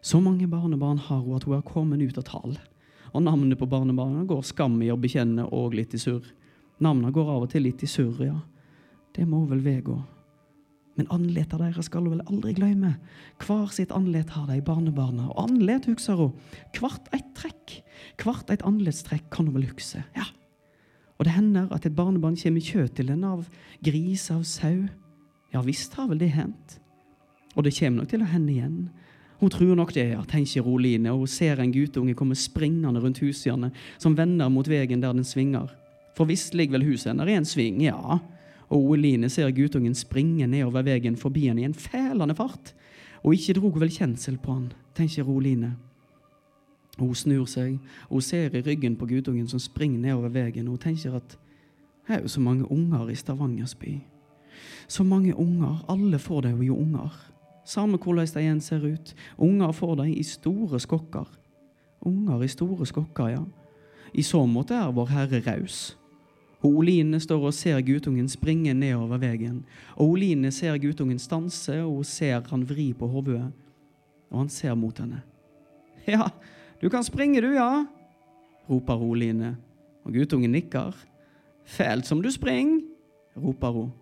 Så 0.02 0.20
mange 0.20 0.46
barnebarn 0.46 0.98
har 0.98 1.20
hun 1.20 1.36
at 1.36 1.44
hun 1.44 1.54
har 1.54 1.62
kommet 1.62 2.02
ut 2.02 2.18
av 2.18 2.26
tall. 2.26 2.58
Og 3.12 3.22
navnet 3.22 3.58
på 3.58 3.66
barnebarna 3.66 4.26
går 4.28 4.42
skam 4.44 4.76
i 4.82 4.90
å 4.92 4.98
bekjenne 5.00 5.46
og 5.52 5.74
litt 5.74 5.94
i 5.94 5.98
surr. 5.98 6.26
Navnene 6.78 7.12
går 7.12 7.30
av 7.32 7.46
og 7.46 7.50
til 7.50 7.64
litt 7.64 7.82
i 7.82 7.88
surr, 7.88 8.20
ja. 8.26 8.36
Det 9.16 9.24
må 9.24 9.46
vel 9.48 9.62
ved 9.64 9.84
gå. 9.86 9.96
Men 10.96 11.10
andleta 11.12 11.58
deres 11.60 11.90
skal 11.90 12.06
hun 12.06 12.16
vel 12.16 12.24
aldri 12.30 12.54
glemme. 12.56 12.94
Hver 13.44 13.68
sitt 13.74 13.92
andlet 13.92 14.32
har 14.32 14.48
de 14.48 14.62
barnebarna, 14.64 15.28
og 15.32 15.50
andlet 15.50 15.88
husker 15.90 16.16
hun. 16.20 16.34
Hvert 16.76 17.10
et 17.16 17.26
trekk, 17.36 17.80
hvert 18.22 18.52
et 18.52 18.64
andletstrekk 18.64 19.28
kan 19.32 19.48
hun 19.48 19.58
vel 19.58 19.68
hukse. 19.68 20.00
Ja. 20.16 20.28
Og 21.16 21.28
det 21.28 21.36
hender 21.36 21.68
at 21.72 21.86
et 21.88 21.96
barnebarn 21.96 22.36
kommer 22.40 22.64
kjøt 22.64 22.96
til 22.96 23.12
henne 23.12 23.34
av 23.38 23.46
gris, 23.84 24.30
av 24.32 24.44
sau. 24.48 24.86
Ja 25.52 25.62
visst 25.64 25.94
har 25.96 26.08
vel 26.10 26.20
det 26.20 26.32
hendt. 26.34 26.78
Og 27.56 27.64
det 27.64 27.76
kommer 27.78 28.02
nok 28.02 28.10
til 28.12 28.24
å 28.24 28.28
hende 28.28 28.52
igjen. 28.52 28.78
Hun 29.40 29.52
tror 29.52 29.74
nok 29.76 29.92
det, 29.92 30.10
ja, 30.14 30.22
tenker 30.28 30.64
Roline, 30.64 31.12
og 31.12 31.24
hun 31.24 31.30
ser 31.30 31.60
en 31.60 31.72
guttunge 31.72 32.16
komme 32.16 32.36
springende 32.36 33.00
rundt 33.00 33.20
hushjørnet, 33.20 33.76
som 34.00 34.16
vender 34.16 34.48
mot 34.52 34.68
veien 34.68 35.02
der 35.02 35.12
den 35.16 35.28
svinger. 35.28 35.72
For 36.16 36.28
visst 36.28 36.56
ligger 36.56 36.78
vel 36.78 36.88
huset 36.88 37.12
hennes 37.12 37.28
i 37.28 37.36
en 37.36 37.48
sving, 37.48 37.82
ja. 37.84 38.18
Og 38.68 38.90
Oline 38.90 39.28
ser 39.30 39.50
guttungen 39.54 39.94
springe 39.94 40.46
nedover 40.46 40.82
veien 40.82 41.16
forbi 41.16 41.46
henne 41.48 41.62
i 41.62 41.68
en 41.68 41.74
fælende 41.74 42.34
fart. 42.34 42.74
Og 43.22 43.34
ikke 43.34 43.54
drog 43.60 43.80
vel 43.80 43.90
kjensel 43.90 44.38
på 44.38 44.52
han, 44.52 44.72
tenker 44.94 45.28
Oline. 45.28 45.76
Hun 46.98 47.14
snur 47.14 47.44
seg, 47.44 47.78
og 48.08 48.18
hun 48.18 48.24
ser 48.24 48.54
i 48.54 48.62
ryggen 48.64 48.96
på 48.96 49.06
guttungen 49.06 49.48
som 49.48 49.60
springer 49.60 50.00
nedover 50.00 50.32
veien, 50.32 50.66
hun 50.66 50.78
tenker 50.80 51.18
at 51.18 51.38
det 52.06 52.14
er 52.14 52.22
jo 52.22 52.28
så 52.28 52.40
mange 52.40 52.70
unger 52.70 53.08
i 53.10 53.14
Stavangers 53.14 53.74
by. 53.74 53.96
Så 54.88 55.04
mange 55.04 55.34
unger, 55.36 55.84
alle 55.88 56.18
får 56.18 56.40
de 56.40 56.52
jo 56.64 56.76
unger. 56.76 57.10
Samme 57.64 57.98
hvordan 57.98 58.26
de 58.26 58.40
igjen 58.40 58.60
ser 58.60 58.86
ut. 58.86 59.14
Unger 59.38 59.72
får 59.72 59.94
de 59.94 60.14
i 60.14 60.22
store 60.22 60.80
skokker. 60.80 61.26
Unger 62.00 62.42
i 62.42 62.48
store 62.48 62.86
skokker, 62.86 63.28
ja. 63.28 63.42
I 64.14 64.22
så 64.22 64.46
måte 64.46 64.74
er 64.74 64.92
Vår 64.94 65.06
Herre 65.10 65.42
raus. 65.46 65.96
Og 66.66 66.80
Oline 66.80 67.20
står 67.22 67.44
og 67.46 67.54
ser 67.54 67.78
guttungen 67.86 68.26
springe 68.30 68.72
nedover 68.74 69.20
veien. 69.22 69.60
Og 69.94 70.16
Oline 70.16 70.50
ser 70.54 70.78
guttungen 70.82 71.20
stanse, 71.22 71.78
og 71.84 72.00
hun 72.00 72.08
ser 72.08 72.42
han 72.50 72.64
vri 72.66 72.88
på 72.96 73.06
hodet. 73.06 73.44
Og 74.32 74.40
han 74.40 74.50
ser 74.50 74.74
mot 74.74 74.98
henne. 74.98 75.22
Ja, 76.06 76.28
du 76.80 76.88
kan 76.90 77.06
springe, 77.06 77.40
du, 77.42 77.52
ja, 77.54 77.84
roper 78.70 78.98
Oline. 79.02 79.54
Og 80.06 80.14
guttungen 80.14 80.52
nikker. 80.54 80.94
Fælt 81.66 82.06
som 82.06 82.22
du 82.22 82.30
springer, 82.30 82.82
roper 83.36 83.74
hun. 83.74 83.94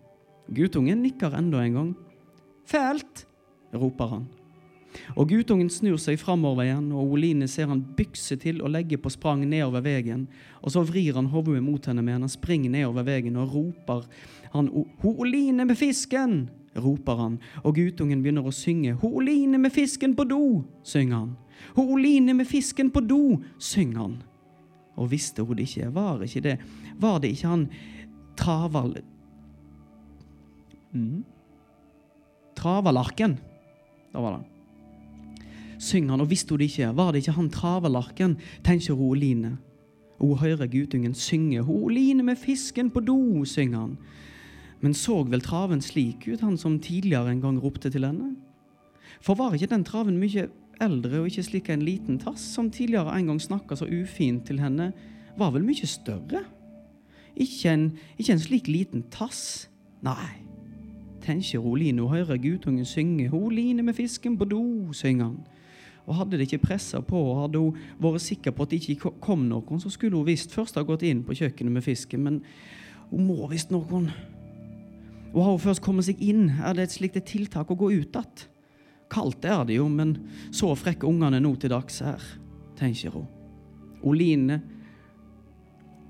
Guttungen 0.53 1.01
nikker 1.01 1.37
enda 1.37 1.63
en 1.65 1.77
gang. 1.79 1.93
Fælt, 2.65 3.25
roper 3.73 4.11
han. 4.15 4.27
Og 5.15 5.29
guttungen 5.29 5.69
snur 5.71 5.97
seg 6.01 6.19
framover 6.21 6.65
igjen, 6.65 6.91
og 6.95 7.15
Oline 7.15 7.47
ser 7.51 7.69
han 7.71 7.83
bykse 7.97 8.37
til 8.41 8.61
og 8.61 8.73
legge 8.73 8.99
på 9.01 9.11
sprang 9.13 9.43
nedover 9.47 9.83
veien. 9.85 10.27
Og 10.61 10.73
så 10.75 10.83
vrir 10.85 11.17
han 11.17 11.31
hodet 11.33 11.63
mot 11.63 11.85
henne 11.85 12.03
med 12.05 12.19
han 12.19 12.31
springer 12.31 12.73
nedover 12.73 13.05
veien 13.07 13.37
og 13.39 13.53
roper 13.53 14.05
han 14.55 14.69
Ho 15.01 15.17
Oline 15.19 15.65
med 15.65 15.77
fisken! 15.77 16.45
roper 16.75 17.15
han, 17.15 17.35
og 17.63 17.77
guttungen 17.77 18.19
begynner 18.23 18.47
å 18.47 18.51
synge. 18.51 18.97
Ho 18.99 19.13
Oline 19.19 19.59
med 19.61 19.71
fisken 19.71 20.15
på 20.15 20.25
do! 20.27 20.63
synger 20.83 21.21
han. 21.21 21.35
Ho 21.77 21.85
Oline 21.95 22.35
med 22.35 22.47
fisken 22.49 22.91
på 22.91 23.03
do! 23.07 23.21
synger 23.59 24.01
han. 24.01 24.17
Og 24.99 25.11
visste 25.11 25.43
hun 25.43 25.55
det 25.55 25.67
ikke, 25.69 25.91
var 25.91 26.23
ikke 26.23 26.43
det 26.43 26.57
Var 26.99 27.19
det 27.19 27.33
ikke 27.35 27.51
han 27.51 27.69
Traval... 28.39 28.97
Mm. 30.95 31.23
Travalarken. 32.55 33.37
Da 34.13 34.21
var 34.23 34.37
det 34.37 34.54
synger 35.79 36.15
han, 36.15 36.21
og 36.21 36.29
visste 36.29 36.53
hun 36.53 36.61
det 36.61 36.69
ikke, 36.71 36.91
var 36.97 37.11
det 37.11 37.23
ikke 37.23 37.37
han 37.37 37.49
travelarken, 37.49 38.37
tenker 38.63 38.93
hun 38.93 39.17
Line. 39.17 39.57
Hun 40.19 40.37
hører 40.37 40.67
guttungen 40.71 41.13
synge, 41.13 41.61
hun 41.61 41.91
Line 41.93 42.23
med 42.23 42.35
fisken 42.39 42.89
på 42.89 42.99
do, 42.99 43.45
synger 43.45 43.79
han. 43.79 43.97
Men 44.81 44.93
så 44.93 45.23
vel 45.23 45.41
traven 45.41 45.81
slik 45.81 46.27
ut, 46.27 46.41
han 46.41 46.57
som 46.57 46.79
tidligere 46.79 47.31
en 47.31 47.41
gang 47.41 47.59
ropte 47.63 47.89
til 47.89 48.05
henne? 48.05 48.35
For 49.21 49.35
var 49.35 49.55
ikke 49.55 49.71
den 49.71 49.83
traven 49.83 50.19
mye 50.19 50.47
eldre 50.83 51.21
og 51.21 51.29
ikke 51.29 51.43
slik 51.43 51.69
en 51.69 51.85
liten 51.85 52.19
tass, 52.19 52.43
som 52.55 52.69
tidligere 52.71 53.15
en 53.17 53.31
gang 53.31 53.41
snakka 53.41 53.75
så 53.79 53.87
ufint 53.87 54.45
til 54.47 54.59
henne, 54.59 54.91
var 55.37 55.51
vel 55.55 55.65
mye 55.65 55.87
større? 55.87 56.43
Ikke 57.35 57.71
en, 57.73 57.89
ikke 58.17 58.35
en 58.35 58.43
slik 58.43 58.67
liten 58.67 59.03
tass, 59.11 59.69
nei. 60.03 60.41
Tenker 61.25 61.63
Oline, 61.65 62.01
hun 62.01 62.13
hører 62.13 62.37
guttungen 62.37 62.85
synge, 62.85 63.31
Oline 63.33 63.83
med 63.83 63.93
fisken 63.97 64.37
på 64.37 64.45
do, 64.45 64.93
synger 64.93 65.25
han. 65.25 65.39
Og 66.05 66.19
hadde 66.19 66.37
det 66.37 66.45
ikke 66.47 66.67
pressa 66.67 67.01
på, 67.01 67.17
og 67.17 67.41
hadde 67.43 67.61
hun 67.61 67.77
vært 68.01 68.25
sikker 68.25 68.53
på 68.53 68.65
at 68.65 68.73
det 68.73 68.81
ikke 68.83 69.15
kom 69.23 69.47
noen, 69.49 69.81
så 69.81 69.89
skulle 69.89 70.17
hun 70.17 70.27
visst 70.27 70.53
først 70.53 70.77
ha 70.77 70.85
gått 70.85 71.05
inn 71.07 71.23
på 71.25 71.37
kjøkkenet 71.37 71.73
med 71.73 71.85
fisken, 71.85 72.25
men 72.25 72.41
hun 73.09 73.25
må 73.25 73.49
visst 73.49 73.73
noen. 73.73 74.11
Og 75.33 75.39
har 75.41 75.55
hun 75.55 75.63
først 75.65 75.83
kommet 75.85 76.07
seg 76.07 76.21
inn, 76.21 76.47
er 76.61 76.77
det 76.77 76.85
et 76.85 76.97
slikt 76.97 77.17
tiltak 77.27 77.73
å 77.73 77.79
gå 77.79 77.89
ut 77.95 78.19
igjen. 78.19 78.45
Kaldt 79.11 79.45
er 79.45 79.65
det 79.69 79.75
jo, 79.77 79.85
men 79.89 80.15
så 80.53 80.71
frekke 80.77 81.05
ungene 81.05 81.37
nå 81.41 81.51
til 81.61 81.69
dags 81.69 81.99
er, 82.01 82.23
tenker 82.77 83.13
hun. 83.13 83.27
Oline 84.05 84.61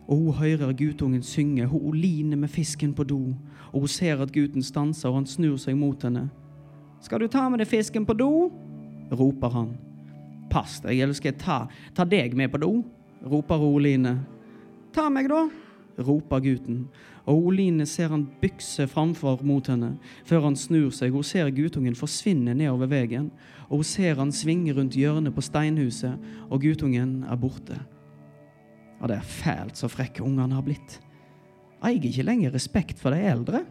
og 0.08 0.18
hun 0.18 0.34
hører 0.34 0.74
guttungen 0.74 1.24
synge, 1.24 1.66
hun 1.66 1.82
Oline 1.82 2.36
med 2.36 2.50
fisken 2.50 2.94
på 2.94 3.04
do, 3.04 3.36
og 3.72 3.80
hun 3.80 3.88
ser 3.88 4.22
at 4.22 4.32
gutten 4.32 4.64
stanser, 4.64 5.10
og 5.10 5.16
han 5.16 5.26
snur 5.26 5.58
seg 5.58 5.78
mot 5.78 6.04
henne. 6.04 6.30
Skal 7.02 7.20
du 7.20 7.28
ta 7.28 7.50
med 7.50 7.60
deg 7.60 7.68
fisken 7.68 8.06
på 8.06 8.14
do? 8.14 8.52
roper 9.12 9.50
han. 9.50 9.74
Pass 10.52 10.80
deg, 10.84 11.00
eller 11.00 11.18
skal 11.18 11.34
jeg 11.34 11.42
ta, 11.42 11.60
ta 11.96 12.06
deg 12.08 12.36
med 12.38 12.54
på 12.54 12.62
do? 12.62 12.72
roper 13.26 13.62
Oline. 13.64 14.20
Ta 14.94 15.10
meg, 15.10 15.30
da, 15.32 15.48
roper 16.06 16.44
gutten. 16.44 16.86
Og 17.26 17.50
Oline 17.50 17.88
ser 17.90 18.12
han 18.14 18.28
bykse 18.42 18.86
framfor 18.92 19.42
mot 19.48 19.66
henne, 19.72 19.96
før 20.28 20.50
han 20.50 20.58
snur 20.60 20.92
seg. 20.94 21.14
Hun 21.16 21.26
ser 21.26 21.50
guttungen 21.56 21.98
forsvinne 21.98 22.54
nedover 22.54 22.92
veien, 22.92 23.32
og 23.66 23.82
hun 23.82 23.90
ser 23.90 24.20
han 24.22 24.34
svinge 24.36 24.76
rundt 24.78 24.98
hjørnet 24.98 25.34
på 25.36 25.44
steinhuset, 25.46 26.22
og 26.50 26.62
guttungen 26.62 27.24
er 27.26 27.40
borte. 27.42 27.80
Og 29.02 29.10
det 29.10 29.18
er 29.18 29.28
fælt 29.28 29.82
så 29.82 29.90
frekke 29.92 30.24
ungene 30.24 30.56
har 30.56 30.66
blitt. 30.66 31.00
Eier 31.86 32.06
ikke 32.08 32.26
lenger 32.26 32.54
respekt 32.56 33.02
for 33.02 33.14
de 33.14 33.26
eldre, 33.26 33.66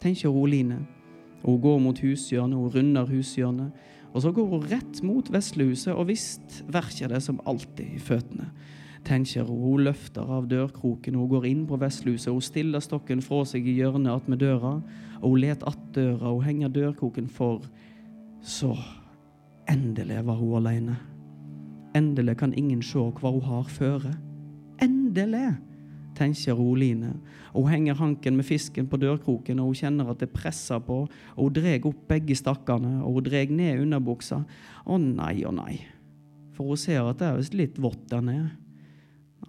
tenker 0.00 0.30
Oline. 0.30 0.82
Hun 1.42 1.58
går 1.60 1.80
mot 1.82 1.98
hushjørnet, 1.98 2.58
hun 2.58 2.70
runder 2.70 3.08
hushjørnet, 3.08 3.72
og 4.12 4.22
så 4.22 4.32
går 4.32 4.48
hun 4.50 4.66
rett 4.68 5.00
mot 5.04 5.28
veslehuset, 5.32 5.94
og 5.94 6.10
visst 6.10 6.62
verker 6.68 7.08
det 7.12 7.22
som 7.24 7.40
alltid 7.48 7.96
i 7.96 8.00
føttene. 8.02 8.50
Tenker 9.06 9.48
hun, 9.48 9.58
hun 9.64 9.86
løfter 9.88 10.28
av 10.28 10.46
dørkroken, 10.50 11.16
hun 11.18 11.30
går 11.30 11.48
inn 11.48 11.64
på 11.66 11.78
veslehuset, 11.80 12.30
hun 12.30 12.44
stiller 12.44 12.84
stokken 12.84 13.24
fra 13.24 13.42
seg 13.48 13.66
i 13.66 13.78
hjørnet 13.80 14.12
attmed 14.12 14.42
døra, 14.44 14.76
og 15.22 15.26
hun 15.30 15.40
let 15.40 15.62
att 15.62 15.94
døra, 15.94 16.28
hun 16.28 16.44
henger 16.44 16.68
dørkroken 16.68 17.28
for. 17.28 17.64
Så 18.42 18.76
endelig 19.70 20.26
var 20.26 20.34
hun 20.34 20.54
alene. 20.60 20.96
Endelig 21.94 22.36
kan 22.38 22.54
ingen 22.54 22.82
se 22.82 22.98
hva 22.98 23.30
hun 23.32 23.42
har 23.42 23.68
føre. 23.68 24.14
Endelig! 24.82 25.56
Tenker 26.16 26.58
Oline. 26.60 27.14
Hun 27.52 27.68
henger 27.68 27.98
hanken 27.98 28.36
med 28.38 28.46
fisken 28.48 28.88
på 28.88 28.98
dørkroken, 29.00 29.60
og 29.60 29.72
hun 29.72 29.78
kjenner 29.78 30.10
at 30.12 30.22
det 30.22 30.30
presser 30.32 30.80
på. 30.80 31.02
og 31.36 31.42
Hun 31.42 31.56
drar 31.56 31.88
opp 31.88 32.06
begge 32.08 32.36
stakkene, 32.38 33.00
og 33.04 33.18
hun 33.18 33.26
drar 33.28 33.52
ned 33.52 33.82
underbuksa. 33.84 34.42
Å 34.86 34.98
nei, 34.98 35.44
å 35.44 35.52
nei. 35.54 35.80
For 36.56 36.72
hun 36.72 36.80
ser 36.80 37.04
at 37.08 37.20
det 37.20 37.28
er 37.28 37.40
visst 37.40 37.56
litt 37.56 37.80
vått 37.80 38.04
der 38.10 38.24
nede. 38.24 38.50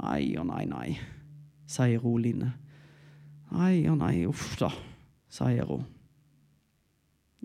Nei 0.01 0.33
og 0.41 0.47
nei, 0.49 0.63
nei, 0.65 0.87
sier 1.69 2.01
Oline. 2.07 2.53
Nei 3.53 3.83
og 3.91 3.99
nei, 4.01 4.15
uff 4.25 4.55
da, 4.57 4.71
sier 5.29 5.69
hun. 5.69 5.85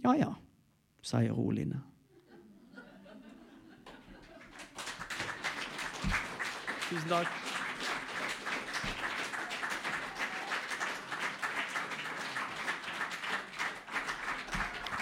Ja 0.04 0.14
ja, 0.16 0.30
sier 1.04 1.36
Oline. 1.36 1.82
Tusen 6.88 7.10
takk. 7.10 7.47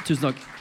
Tusen 0.07 0.22
takk. 0.22 0.55